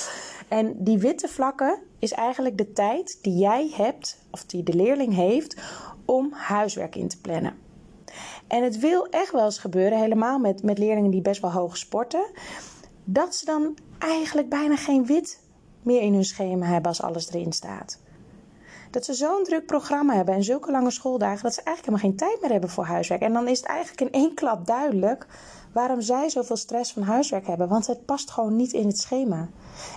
en 0.48 0.84
die 0.84 0.98
witte 0.98 1.28
vlakken 1.28 1.78
is 1.98 2.12
eigenlijk 2.12 2.58
de 2.58 2.72
tijd 2.72 3.18
die 3.22 3.38
jij 3.38 3.70
hebt, 3.74 4.18
of 4.30 4.44
die 4.44 4.62
de 4.62 4.74
leerling 4.74 5.14
heeft, 5.14 5.56
om 6.04 6.32
huiswerk 6.32 6.96
in 6.96 7.08
te 7.08 7.20
plannen. 7.20 7.54
En 8.46 8.62
het 8.62 8.78
wil 8.78 9.06
echt 9.06 9.32
wel 9.32 9.44
eens 9.44 9.58
gebeuren, 9.58 9.98
helemaal 9.98 10.38
met, 10.38 10.62
met 10.62 10.78
leerlingen 10.78 11.10
die 11.10 11.22
best 11.22 11.40
wel 11.40 11.52
hoog 11.52 11.76
sporten, 11.76 12.26
dat 13.04 13.34
ze 13.34 13.44
dan 13.44 13.76
eigenlijk 13.98 14.48
bijna 14.48 14.76
geen 14.76 15.06
wit 15.06 15.40
meer 15.82 16.00
in 16.00 16.12
hun 16.12 16.24
schema 16.24 16.66
hebben 16.66 16.88
als 16.88 17.02
alles 17.02 17.32
erin 17.32 17.52
staat. 17.52 18.02
Dat 18.90 19.04
ze 19.04 19.14
zo'n 19.14 19.44
druk 19.44 19.66
programma 19.66 20.14
hebben 20.14 20.34
en 20.34 20.44
zulke 20.44 20.70
lange 20.70 20.90
schooldagen 20.90 21.42
dat 21.42 21.54
ze 21.54 21.62
eigenlijk 21.62 21.98
helemaal 21.98 22.18
geen 22.18 22.28
tijd 22.28 22.40
meer 22.40 22.50
hebben 22.50 22.70
voor 22.70 22.84
huiswerk. 22.84 23.20
En 23.22 23.32
dan 23.32 23.48
is 23.48 23.58
het 23.58 23.66
eigenlijk 23.66 24.00
in 24.00 24.20
één 24.20 24.34
klap 24.34 24.66
duidelijk 24.66 25.26
waarom 25.74 26.00
zij 26.00 26.28
zoveel 26.28 26.56
stress 26.56 26.92
van 26.92 27.02
huiswerk 27.02 27.46
hebben. 27.46 27.68
Want 27.68 27.86
het 27.86 28.04
past 28.04 28.30
gewoon 28.30 28.56
niet 28.56 28.72
in 28.72 28.86
het 28.86 28.98
schema. 28.98 29.48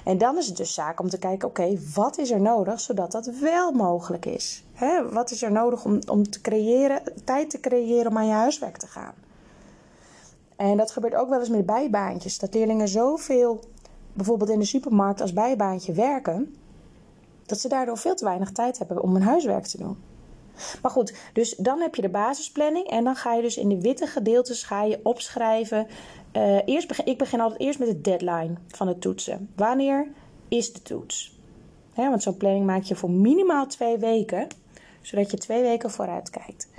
En 0.04 0.18
dan 0.18 0.38
is 0.38 0.48
het 0.48 0.58
dus 0.58 0.74
zaak 0.74 1.00
om 1.00 1.10
te 1.10 1.20
kijken: 1.20 1.48
oké, 1.48 1.78
wat 1.94 2.18
is 2.18 2.32
er 2.32 2.42
nodig 2.42 2.80
zodat 2.80 3.12
dat 3.12 3.26
wel 3.26 3.72
mogelijk 3.72 4.26
is? 4.26 4.63
He, 4.74 5.10
wat 5.10 5.32
is 5.32 5.42
er 5.42 5.52
nodig 5.52 5.86
om, 5.86 6.00
om 6.10 6.30
te 6.30 6.42
creëren, 6.42 7.02
tijd 7.24 7.50
te 7.50 7.60
creëren 7.60 8.12
om 8.12 8.18
aan 8.18 8.28
je 8.28 8.34
huiswerk 8.34 8.78
te 8.78 8.88
gaan? 8.88 9.13
En 10.56 10.78
dat 10.78 10.92
gebeurt 10.92 11.16
ook 11.16 11.30
wel 11.30 11.40
eens 11.40 11.50
met 11.50 11.66
bijbaantjes. 11.66 12.40
Dat 12.40 12.54
leerlingen 12.54 12.88
zoveel, 12.88 13.60
bijvoorbeeld 14.13 14.50
in 14.50 14.60
de 14.60 14.66
supermarkt, 14.66 15.22
als 15.22 15.34
bijbaantje 15.34 15.94
werken, 15.94 16.56
dat 17.46 17.60
ze 17.60 17.68
daardoor 17.68 17.98
veel 17.98 18.16
te 18.16 18.26
weinig 18.26 18.52
tijd 18.52 18.78
hebben 18.78 19.02
om 19.02 19.13
hun 19.13 19.24
huiswerk 19.24 19.66
te 19.66 19.78
doen. 19.78 19.98
Maar 20.82 20.91
goed, 20.91 21.13
dus 21.34 21.56
dan 21.56 21.82
heb 21.82 21.96
je 21.96 22.02
de 22.02 22.10
basisplanning 22.10 22.88
en 22.88 23.04
dan 23.04 23.15
ga 23.15 23.34
je 23.34 23.41
dus 23.41 23.58
in 23.58 23.70
de 23.70 23.82
witte 23.82 24.08
gedeeltes 24.08 24.63
ga 24.63 24.88
opschrijven. 25.04 25.88
Uh, 26.34 26.58
eerst 26.65 26.88
begin, 26.88 27.06
ik 27.06 27.17
begin 27.17 27.41
altijd 27.41 27.62
eerst 27.62 27.80
met 27.80 27.88
de 27.88 28.02
deadline 28.02 28.54
van 28.67 28.88
het 28.88 29.02
toetsen. 29.02 29.50
Wanneer 29.56 30.08
is 30.48 30.74
de 30.74 30.82
toets? 30.82 31.36
want 31.96 32.24
zo'n 32.24 32.38
planning 32.38 32.65
maak 32.65 32.84
je 32.84 32.96
voor 32.96 33.12
minimaal 33.12 33.67
twee 33.67 33.98
weken, 33.98 34.48
zodat 35.02 35.32
je 35.32 35.38
twee 35.38 35.62
weken 35.62 35.91
vooruit 35.91 36.30
kijkt. 36.30 36.70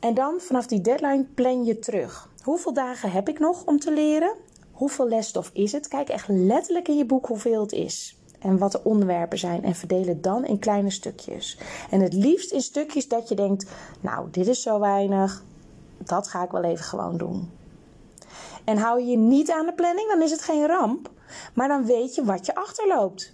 En 0.00 0.14
dan 0.14 0.40
vanaf 0.40 0.66
die 0.66 0.80
deadline 0.80 1.24
plan 1.34 1.64
je 1.64 1.78
terug. 1.78 2.28
Hoeveel 2.42 2.72
dagen 2.72 3.10
heb 3.10 3.28
ik 3.28 3.38
nog 3.38 3.64
om 3.64 3.78
te 3.78 3.92
leren? 3.92 4.34
Hoeveel 4.72 5.08
lesstof 5.08 5.50
is 5.52 5.72
het? 5.72 5.88
Kijk 5.88 6.08
echt 6.08 6.28
letterlijk 6.28 6.88
in 6.88 6.96
je 6.96 7.04
boek 7.04 7.26
hoeveel 7.26 7.60
het 7.60 7.72
is 7.72 8.17
en 8.38 8.58
wat 8.58 8.72
de 8.72 8.84
onderwerpen 8.84 9.38
zijn 9.38 9.64
en 9.64 9.74
verdeel 9.74 10.06
het 10.06 10.22
dan 10.22 10.44
in 10.44 10.58
kleine 10.58 10.90
stukjes. 10.90 11.58
En 11.90 12.00
het 12.00 12.12
liefst 12.12 12.52
in 12.52 12.60
stukjes 12.60 13.08
dat 13.08 13.28
je 13.28 13.34
denkt: 13.34 13.70
Nou, 14.00 14.28
dit 14.30 14.46
is 14.46 14.62
zo 14.62 14.80
weinig, 14.80 15.44
dat 15.98 16.28
ga 16.28 16.44
ik 16.44 16.50
wel 16.50 16.64
even 16.64 16.84
gewoon 16.84 17.16
doen. 17.16 17.50
En 18.64 18.76
hou 18.76 19.00
je 19.00 19.06
je 19.06 19.16
niet 19.16 19.50
aan 19.50 19.66
de 19.66 19.72
planning, 19.72 20.08
dan 20.08 20.22
is 20.22 20.30
het 20.30 20.42
geen 20.42 20.66
ramp, 20.66 21.10
maar 21.54 21.68
dan 21.68 21.84
weet 21.84 22.14
je 22.14 22.24
wat 22.24 22.46
je 22.46 22.54
achterloopt. 22.54 23.32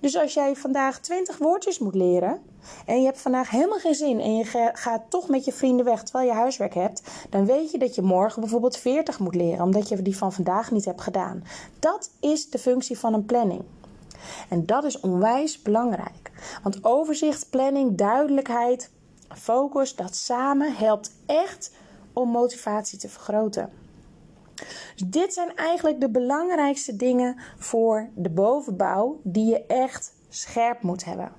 Dus 0.00 0.16
als 0.16 0.34
jij 0.34 0.56
vandaag 0.56 1.00
20 1.00 1.38
woordjes 1.38 1.78
moet 1.78 1.94
leren 1.94 2.42
en 2.86 2.98
je 2.98 3.04
hebt 3.04 3.20
vandaag 3.20 3.50
helemaal 3.50 3.78
geen 3.78 3.94
zin 3.94 4.20
en 4.20 4.36
je 4.36 4.70
gaat 4.72 5.02
toch 5.08 5.28
met 5.28 5.44
je 5.44 5.52
vrienden 5.52 5.84
weg 5.84 6.02
terwijl 6.02 6.28
je 6.28 6.34
huiswerk 6.34 6.74
hebt, 6.74 7.02
dan 7.30 7.46
weet 7.46 7.70
je 7.70 7.78
dat 7.78 7.94
je 7.94 8.02
morgen 8.02 8.40
bijvoorbeeld 8.40 8.76
40 8.76 9.18
moet 9.18 9.34
leren 9.34 9.64
omdat 9.64 9.88
je 9.88 10.02
die 10.02 10.16
van 10.16 10.32
vandaag 10.32 10.70
niet 10.70 10.84
hebt 10.84 11.00
gedaan. 11.00 11.44
Dat 11.78 12.10
is 12.20 12.50
de 12.50 12.58
functie 12.58 12.98
van 12.98 13.14
een 13.14 13.24
planning. 13.24 13.62
En 14.48 14.66
dat 14.66 14.84
is 14.84 15.00
onwijs 15.00 15.62
belangrijk. 15.62 16.30
Want 16.62 16.84
overzicht, 16.84 17.50
planning, 17.50 17.96
duidelijkheid, 17.96 18.90
focus, 19.28 19.96
dat 19.96 20.16
samen 20.16 20.76
helpt 20.76 21.16
echt 21.26 21.74
om 22.12 22.28
motivatie 22.28 22.98
te 22.98 23.08
vergroten. 23.08 23.70
Dus 24.94 25.06
dit 25.06 25.32
zijn 25.32 25.56
eigenlijk 25.56 26.00
de 26.00 26.10
belangrijkste 26.10 26.96
dingen 26.96 27.36
voor 27.58 28.08
de 28.14 28.30
bovenbouw 28.30 29.20
die 29.22 29.44
je 29.44 29.66
echt 29.66 30.14
scherp 30.28 30.82
moet 30.82 31.04
hebben. 31.04 31.32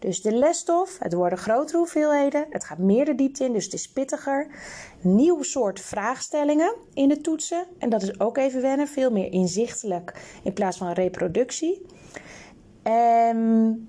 Dus 0.00 0.22
de 0.22 0.32
lesstof, 0.32 0.98
het 0.98 1.12
worden 1.12 1.38
grotere 1.38 1.78
hoeveelheden, 1.78 2.46
het 2.50 2.64
gaat 2.64 2.78
meer 2.78 3.04
de 3.04 3.14
diepte 3.14 3.44
in, 3.44 3.52
dus 3.52 3.64
het 3.64 3.72
is 3.72 3.88
pittiger. 3.88 4.46
Nieuw 5.00 5.42
soort 5.42 5.80
vraagstellingen 5.80 6.74
in 6.94 7.08
de 7.08 7.20
toetsen 7.20 7.66
en 7.78 7.88
dat 7.88 8.02
is 8.02 8.20
ook 8.20 8.36
even 8.36 8.62
wennen, 8.62 8.88
veel 8.88 9.10
meer 9.10 9.32
inzichtelijk 9.32 10.14
in 10.42 10.52
plaats 10.52 10.76
van 10.76 10.92
reproductie. 10.92 11.86
Um, 12.82 13.88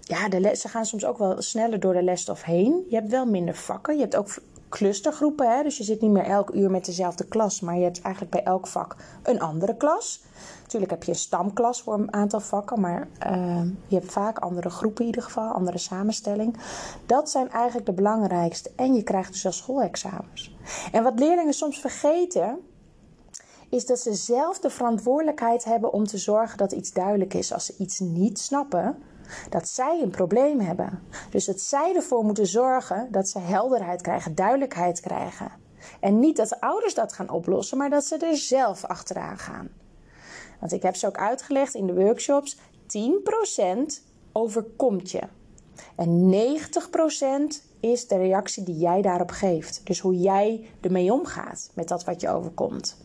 ja, 0.00 0.28
de 0.28 0.40
les, 0.40 0.60
ze 0.60 0.68
gaan 0.68 0.86
soms 0.86 1.04
ook 1.04 1.18
wel 1.18 1.42
sneller 1.42 1.80
door 1.80 1.92
de 1.92 2.02
lesstof 2.02 2.42
heen. 2.42 2.84
Je 2.88 2.96
hebt 2.96 3.10
wel 3.10 3.26
minder 3.26 3.54
vakken. 3.54 3.94
Je 3.94 4.00
hebt 4.00 4.16
ook 4.16 4.28
clustergroepen. 4.76 5.56
Hè? 5.56 5.62
Dus 5.62 5.76
je 5.76 5.84
zit 5.84 6.00
niet 6.00 6.10
meer 6.10 6.24
elk 6.24 6.50
uur 6.54 6.70
met 6.70 6.84
dezelfde 6.84 7.24
klas, 7.24 7.60
maar 7.60 7.76
je 7.76 7.84
hebt 7.84 8.00
eigenlijk 8.00 8.34
bij 8.34 8.44
elk 8.44 8.66
vak 8.66 8.96
een 9.22 9.40
andere 9.40 9.76
klas. 9.76 10.22
Natuurlijk 10.62 10.90
heb 10.90 11.02
je 11.02 11.10
een 11.10 11.18
stamklas 11.18 11.82
voor 11.82 11.94
een 11.94 12.12
aantal 12.12 12.40
vakken, 12.40 12.80
maar 12.80 13.08
uh, 13.30 13.62
je 13.86 13.96
hebt 13.96 14.12
vaak 14.12 14.38
andere 14.38 14.70
groepen 14.70 15.00
in 15.00 15.06
ieder 15.06 15.22
geval, 15.22 15.52
andere 15.52 15.78
samenstelling. 15.78 16.56
Dat 17.06 17.30
zijn 17.30 17.50
eigenlijk 17.50 17.86
de 17.86 17.92
belangrijkste. 17.92 18.70
En 18.76 18.94
je 18.94 19.02
krijgt 19.02 19.32
dus 19.32 19.46
al 19.46 19.52
schoolexamens. 19.52 20.56
En 20.92 21.02
wat 21.02 21.18
leerlingen 21.18 21.54
soms 21.54 21.80
vergeten, 21.80 22.58
is 23.68 23.86
dat 23.86 23.98
ze 23.98 24.14
zelf 24.14 24.58
de 24.58 24.70
verantwoordelijkheid 24.70 25.64
hebben 25.64 25.92
om 25.92 26.06
te 26.06 26.18
zorgen 26.18 26.58
dat 26.58 26.72
iets 26.72 26.92
duidelijk 26.92 27.34
is. 27.34 27.52
Als 27.52 27.66
ze 27.66 27.74
iets 27.78 28.00
niet 28.00 28.38
snappen, 28.38 28.98
dat 29.50 29.68
zij 29.68 30.00
een 30.02 30.10
probleem 30.10 30.60
hebben. 30.60 31.02
Dus 31.30 31.44
dat 31.44 31.60
zij 31.60 31.94
ervoor 31.94 32.24
moeten 32.24 32.46
zorgen 32.46 33.08
dat 33.10 33.28
ze 33.28 33.38
helderheid 33.38 34.02
krijgen, 34.02 34.34
duidelijkheid 34.34 35.00
krijgen. 35.00 35.50
En 36.00 36.18
niet 36.18 36.36
dat 36.36 36.48
de 36.48 36.60
ouders 36.60 36.94
dat 36.94 37.12
gaan 37.12 37.30
oplossen, 37.30 37.78
maar 37.78 37.90
dat 37.90 38.04
ze 38.04 38.16
er 38.16 38.36
zelf 38.36 38.84
achteraan 38.84 39.38
gaan. 39.38 39.68
Want 40.60 40.72
ik 40.72 40.82
heb 40.82 40.96
ze 40.96 41.06
ook 41.06 41.18
uitgelegd 41.18 41.74
in 41.74 41.86
de 41.86 41.94
workshops: 41.94 42.56
10% 42.86 44.02
overkomt 44.32 45.10
je. 45.10 45.22
En 45.96 46.30
90% 46.30 47.64
is 47.80 48.08
de 48.08 48.16
reactie 48.16 48.62
die 48.62 48.76
jij 48.76 49.02
daarop 49.02 49.30
geeft. 49.30 49.80
Dus 49.84 50.00
hoe 50.00 50.18
jij 50.18 50.68
ermee 50.80 51.12
omgaat 51.12 51.70
met 51.74 51.88
dat 51.88 52.04
wat 52.04 52.20
je 52.20 52.28
overkomt. 52.28 53.04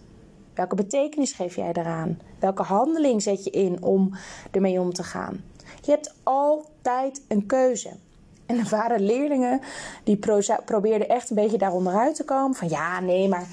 Welke 0.53 0.75
betekenis 0.75 1.31
geef 1.31 1.55
jij 1.55 1.73
daaraan? 1.73 2.19
Welke 2.39 2.63
handeling 2.63 3.21
zet 3.21 3.43
je 3.43 3.49
in 3.49 3.83
om 3.83 4.15
ermee 4.51 4.79
om 4.79 4.93
te 4.93 5.03
gaan? 5.03 5.43
Je 5.81 5.91
hebt 5.91 6.13
altijd 6.23 7.21
een 7.27 7.45
keuze. 7.45 7.89
En 8.45 8.57
er 8.57 8.67
waren 8.69 9.01
leerlingen 9.01 9.61
die 10.03 10.19
probeerden 10.65 11.09
echt 11.09 11.29
een 11.29 11.35
beetje 11.35 11.57
daaronderuit 11.57 12.15
te 12.15 12.23
komen. 12.23 12.55
Van 12.55 12.69
ja, 12.69 12.99
nee, 12.99 13.27
maar 13.27 13.47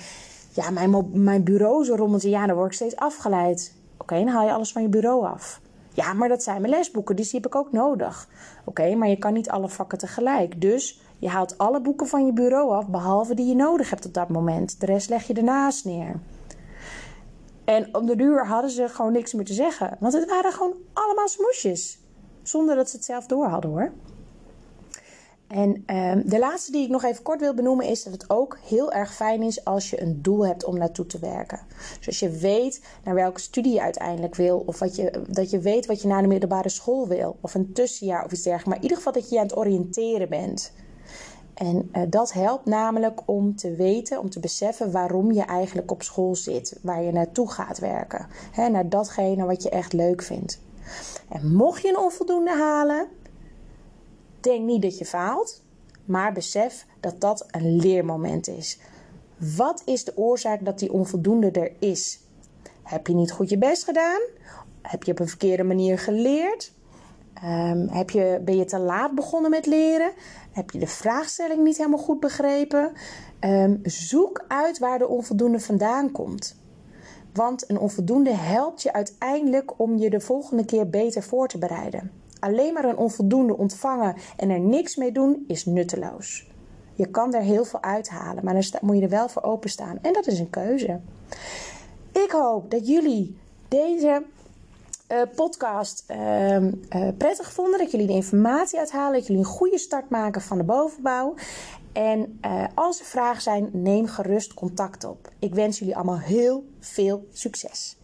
ja, 0.53 0.71
mijn, 0.71 1.11
mijn 1.13 1.45
bureau 1.45 1.85
zo 1.85 1.95
rommeltje, 1.95 2.31
ja, 2.31 2.47
dan 2.47 2.57
word 2.57 2.67
ik 2.67 2.73
steeds 2.73 2.97
afgeleid. 2.97 3.75
Oké, 3.97 4.15
dan 4.15 4.29
haal 4.29 4.45
je 4.45 4.53
alles 4.53 4.73
van 4.73 4.83
je 4.83 4.89
bureau 4.89 5.27
af. 5.27 5.61
Ja, 5.93 6.13
maar 6.13 6.29
dat 6.29 6.43
zijn 6.43 6.61
mijn 6.61 6.73
lesboeken, 6.73 7.17
dus 7.17 7.31
die 7.31 7.41
heb 7.41 7.51
ik 7.51 7.57
ook 7.57 7.73
nodig. 7.73 8.29
Oké, 8.65 8.95
maar 8.95 9.09
je 9.09 9.19
kan 9.19 9.33
niet 9.33 9.51
alle 9.51 9.69
vakken 9.69 9.99
tegelijk. 9.99 10.61
Dus 10.61 11.01
je 11.19 11.29
haalt 11.29 11.59
alle 11.59 11.81
boeken 11.81 12.07
van 12.07 12.27
je 12.27 12.33
bureau 12.33 12.73
af, 12.73 12.87
behalve 12.87 13.35
die 13.35 13.47
je 13.47 13.55
nodig 13.55 13.91
hebt 13.91 14.07
op 14.07 14.15
dat 14.15 14.29
moment. 14.29 14.81
De 14.81 14.87
rest 14.87 15.09
leg 15.09 15.27
je 15.27 15.35
ernaast 15.35 15.85
neer. 15.85 16.21
En 17.65 17.95
op 17.95 18.07
de 18.07 18.17
duur 18.17 18.47
hadden 18.47 18.71
ze 18.71 18.89
gewoon 18.89 19.13
niks 19.13 19.33
meer 19.33 19.45
te 19.45 19.53
zeggen. 19.53 19.97
Want 20.01 20.13
het 20.13 20.29
waren 20.29 20.53
gewoon 20.53 20.75
allemaal 20.93 21.29
smoesjes. 21.29 21.99
Zonder 22.49 22.77
dat 22.77 22.91
ze 22.91 22.97
het 22.97 23.05
zelf 23.05 23.27
door 23.27 23.47
hadden 23.47 23.71
hoor. 23.71 23.93
En 25.49 25.85
um, 25.87 26.29
de 26.29 26.39
laatste 26.39 26.73
die 26.73 26.83
ik 26.83 26.91
nog 26.91 27.05
even 27.05 27.23
kort 27.23 27.41
wil 27.41 27.55
benoemen 27.55 27.87
is 27.87 28.03
dat 28.03 28.13
het 28.13 28.31
ook 28.31 28.59
heel 28.63 28.93
erg 28.93 29.15
fijn 29.15 29.43
is 29.43 29.65
als 29.65 29.91
je 29.91 30.03
een 30.03 30.23
doel 30.23 30.47
hebt 30.47 30.65
om 30.65 30.79
naartoe 30.79 31.07
te 31.07 31.19
werken. 31.19 31.61
Dus 31.99 32.07
als 32.07 32.19
je 32.19 32.31
weet 32.31 32.85
naar 33.05 33.15
welke 33.15 33.41
studie 33.41 33.73
je 33.73 33.83
uiteindelijk 33.83 34.35
wil, 34.35 34.63
of 34.67 34.79
wat 34.79 34.97
je, 34.97 35.23
dat 35.29 35.51
je 35.51 35.59
weet 35.59 35.87
wat 35.87 36.03
je 36.03 36.09
na 36.09 36.21
de 36.21 36.27
middelbare 36.27 36.69
school 36.69 37.09
wil, 37.09 37.37
of 37.41 37.55
een 37.55 37.73
tussenjaar 37.73 38.25
of 38.25 38.33
iets 38.33 38.43
dergelijks. 38.43 38.69
Maar 38.69 38.77
in 38.77 38.83
ieder 38.83 38.97
geval 38.97 39.13
dat 39.13 39.31
je 39.31 39.39
aan 39.39 39.47
het 39.47 39.57
oriënteren 39.57 40.29
bent. 40.29 40.73
En 41.55 41.91
uh, 41.93 42.03
dat 42.09 42.33
helpt 42.33 42.65
namelijk 42.65 43.21
om 43.25 43.57
te 43.57 43.75
weten, 43.75 44.21
om 44.21 44.31
te 44.31 44.41
beseffen 44.41 44.93
waarom 44.93 45.33
je 45.33 45.43
eigenlijk 45.43 45.91
op 45.91 46.03
school 46.03 46.35
zit, 46.35 46.79
waar 46.83 47.03
je 47.03 47.13
naartoe 47.13 47.51
gaat 47.51 47.79
werken. 47.79 48.27
He, 48.53 48.69
naar 48.69 48.89
datgene 48.89 49.45
wat 49.45 49.63
je 49.63 49.71
echt 49.71 49.93
leuk 49.93 50.23
vindt. 50.23 50.67
En 51.29 51.55
mocht 51.55 51.83
je 51.83 51.89
een 51.89 51.99
onvoldoende 51.99 52.57
halen, 52.57 53.09
denk 54.41 54.65
niet 54.65 54.83
dat 54.83 54.99
je 54.99 55.05
faalt, 55.05 55.63
maar 56.05 56.33
besef 56.33 56.87
dat 57.01 57.21
dat 57.21 57.47
een 57.51 57.77
leermoment 57.77 58.49
is. 58.49 58.79
Wat 59.57 59.83
is 59.85 60.05
de 60.05 60.17
oorzaak 60.17 60.65
dat 60.65 60.79
die 60.79 60.93
onvoldoende 60.93 61.51
er 61.51 61.73
is? 61.79 62.21
Heb 62.83 63.07
je 63.07 63.15
niet 63.15 63.33
goed 63.33 63.51
je 63.51 63.59
best 63.59 63.85
gedaan? 63.85 64.21
Heb 64.83 65.03
je 65.03 65.13
op 65.13 65.19
een 65.19 65.29
verkeerde 65.29 65.63
manier 65.63 65.99
geleerd? 65.99 66.73
Um, 67.45 67.89
heb 67.89 68.11
je, 68.11 68.41
ben 68.45 68.57
je 68.57 68.65
te 68.65 68.79
laat 68.79 69.15
begonnen 69.15 69.51
met 69.51 69.67
leren? 69.67 70.13
Heb 70.53 70.71
je 70.71 70.79
de 70.79 70.87
vraagstelling 70.87 71.65
niet 71.65 71.77
helemaal 71.77 71.99
goed 71.99 72.21
begrepen? 72.21 72.93
Um, 73.41 73.81
zoek 73.83 74.45
uit 74.49 74.79
waar 74.79 74.99
de 74.99 75.09
onvoldoende 75.09 75.61
vandaan 75.61 76.13
komt. 76.13 76.58
Want 77.39 77.71
een 77.71 77.79
onvoldoende 77.79 78.35
helpt 78.35 78.83
je 78.83 78.93
uiteindelijk 78.93 79.73
om 79.77 79.99
je 79.99 80.11
de 80.11 80.21
volgende 80.21 80.65
keer 80.65 80.91
beter 80.91 81.23
voor 81.23 81.49
te 81.49 81.59
bereiden. 81.59 82.11
Alleen 82.41 82.73
maar 82.73 82.85
een 82.85 82.97
onvoldoende 82.97 83.57
ontvangen 83.57 84.15
en 84.37 84.51
er 84.51 84.61
niks 84.61 84.97
mee 84.97 85.13
doen 85.13 85.45
is 85.47 85.65
nutteloos. 85.65 86.47
Je 86.95 87.07
kan 87.07 87.35
er 87.35 87.41
heel 87.41 87.65
veel 87.65 87.83
uithalen, 87.83 88.45
maar 88.45 88.55
dan 88.55 88.81
moet 88.81 88.97
je 88.97 89.03
er 89.03 89.09
wel 89.09 89.29
voor 89.29 89.43
openstaan. 89.43 89.99
En 90.03 90.13
dat 90.13 90.27
is 90.27 90.39
een 90.39 90.51
keuze. 90.51 91.01
Ik 92.13 92.31
hoop 92.31 92.71
dat 92.71 92.87
jullie 92.87 93.37
deze 93.69 94.23
uh, 95.13 95.23
podcast 95.35 96.05
uh, 96.11 96.57
uh, 96.57 96.71
prettig 97.19 97.53
vonden. 97.53 97.79
Dat 97.79 97.91
jullie 97.91 98.07
de 98.07 98.13
informatie 98.13 98.79
uithalen. 98.79 99.13
Dat 99.13 99.27
jullie 99.27 99.43
een 99.43 99.49
goede 99.49 99.79
start 99.79 100.11
maken 100.11 100.43
van 100.43 100.59
de 100.59 100.65
bovenbouw. 100.65 101.35
En 101.99 102.39
uh, 102.47 102.65
als 102.75 103.01
er 103.01 103.07
vragen 103.07 103.43
zijn, 103.43 103.71
neem 103.73 104.07
gerust 104.07 104.55
contact 104.55 105.05
op. 105.05 105.29
Ik 105.39 105.55
wens 105.55 105.79
jullie 105.79 105.97
allemaal 105.97 106.19
heel 106.19 106.65
veel 106.81 107.27
succes. 107.33 107.97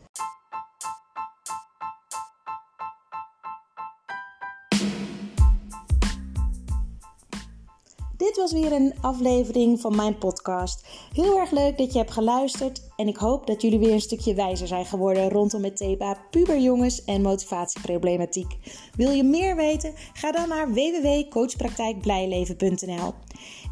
Dit 8.17 8.37
was 8.37 8.53
weer 8.53 8.73
een 8.73 8.95
aflevering 9.01 9.81
van 9.81 9.97
mijn 9.97 10.19
podcast. 10.19 10.87
Heel 11.13 11.39
erg 11.39 11.51
leuk 11.51 11.79
dat 11.79 11.93
je 11.93 11.99
hebt 11.99 12.11
geluisterd 12.11 12.83
en 12.97 13.09
ik 13.09 13.17
hoop 13.17 13.47
dat 13.47 13.63
jullie 13.63 13.79
weer 13.79 13.93
een 13.93 14.01
stukje 14.01 14.35
wijzer 14.35 14.67
zijn 14.67 14.87
geworden 14.87 15.31
rondom 15.31 15.65
het 15.65 15.77
thema 15.77 16.19
puberjongens 16.31 17.05
en 17.05 17.23
motivatieproblematiek. 17.23 18.57
Wil 18.97 19.11
je 19.11 19.25
meer 19.25 19.57
weten? 19.57 19.95
Ga 20.13 20.33
dan 20.33 20.49
naar 20.49 20.73
www.coachpraktijkblijleven.nl. 20.73 23.15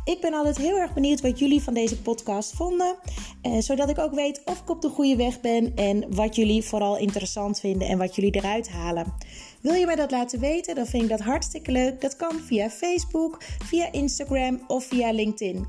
Ik 0.04 0.20
ben 0.20 0.34
altijd 0.34 0.56
heel 0.56 0.76
erg 0.76 0.94
benieuwd 0.94 1.20
wat 1.20 1.38
jullie 1.38 1.62
van 1.62 1.74
deze 1.74 2.02
podcast 2.02 2.52
vonden, 2.54 2.96
eh, 3.42 3.58
zodat 3.58 3.88
ik 3.88 3.98
ook 3.98 4.14
weet 4.14 4.42
of 4.44 4.60
ik 4.60 4.70
op 4.70 4.82
de 4.82 4.88
goede 4.88 5.16
weg 5.16 5.40
ben 5.40 5.72
en 5.74 6.14
wat 6.14 6.36
jullie 6.36 6.62
vooral 6.62 6.98
interessant 6.98 7.60
vinden 7.60 7.88
en 7.88 7.98
wat 7.98 8.14
jullie 8.14 8.34
eruit 8.34 8.68
halen. 8.68 9.14
Wil 9.60 9.74
je 9.74 9.86
mij 9.86 9.96
dat 9.96 10.10
laten 10.10 10.40
weten? 10.40 10.74
Dan 10.74 10.86
vind 10.86 11.02
ik 11.02 11.08
dat 11.08 11.20
hartstikke 11.20 11.72
leuk. 11.72 12.00
Dat 12.00 12.16
kan 12.16 12.40
via 12.40 12.70
Facebook, 12.70 13.42
via 13.42 13.92
Instagram 13.92 14.60
of 14.66 14.84
via 14.84 15.12
LinkedIn. 15.12 15.66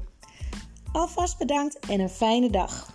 Alvast 0.91 1.37
bedankt 1.37 1.79
en 1.79 1.99
een 1.99 2.09
fijne 2.09 2.49
dag. 2.49 2.93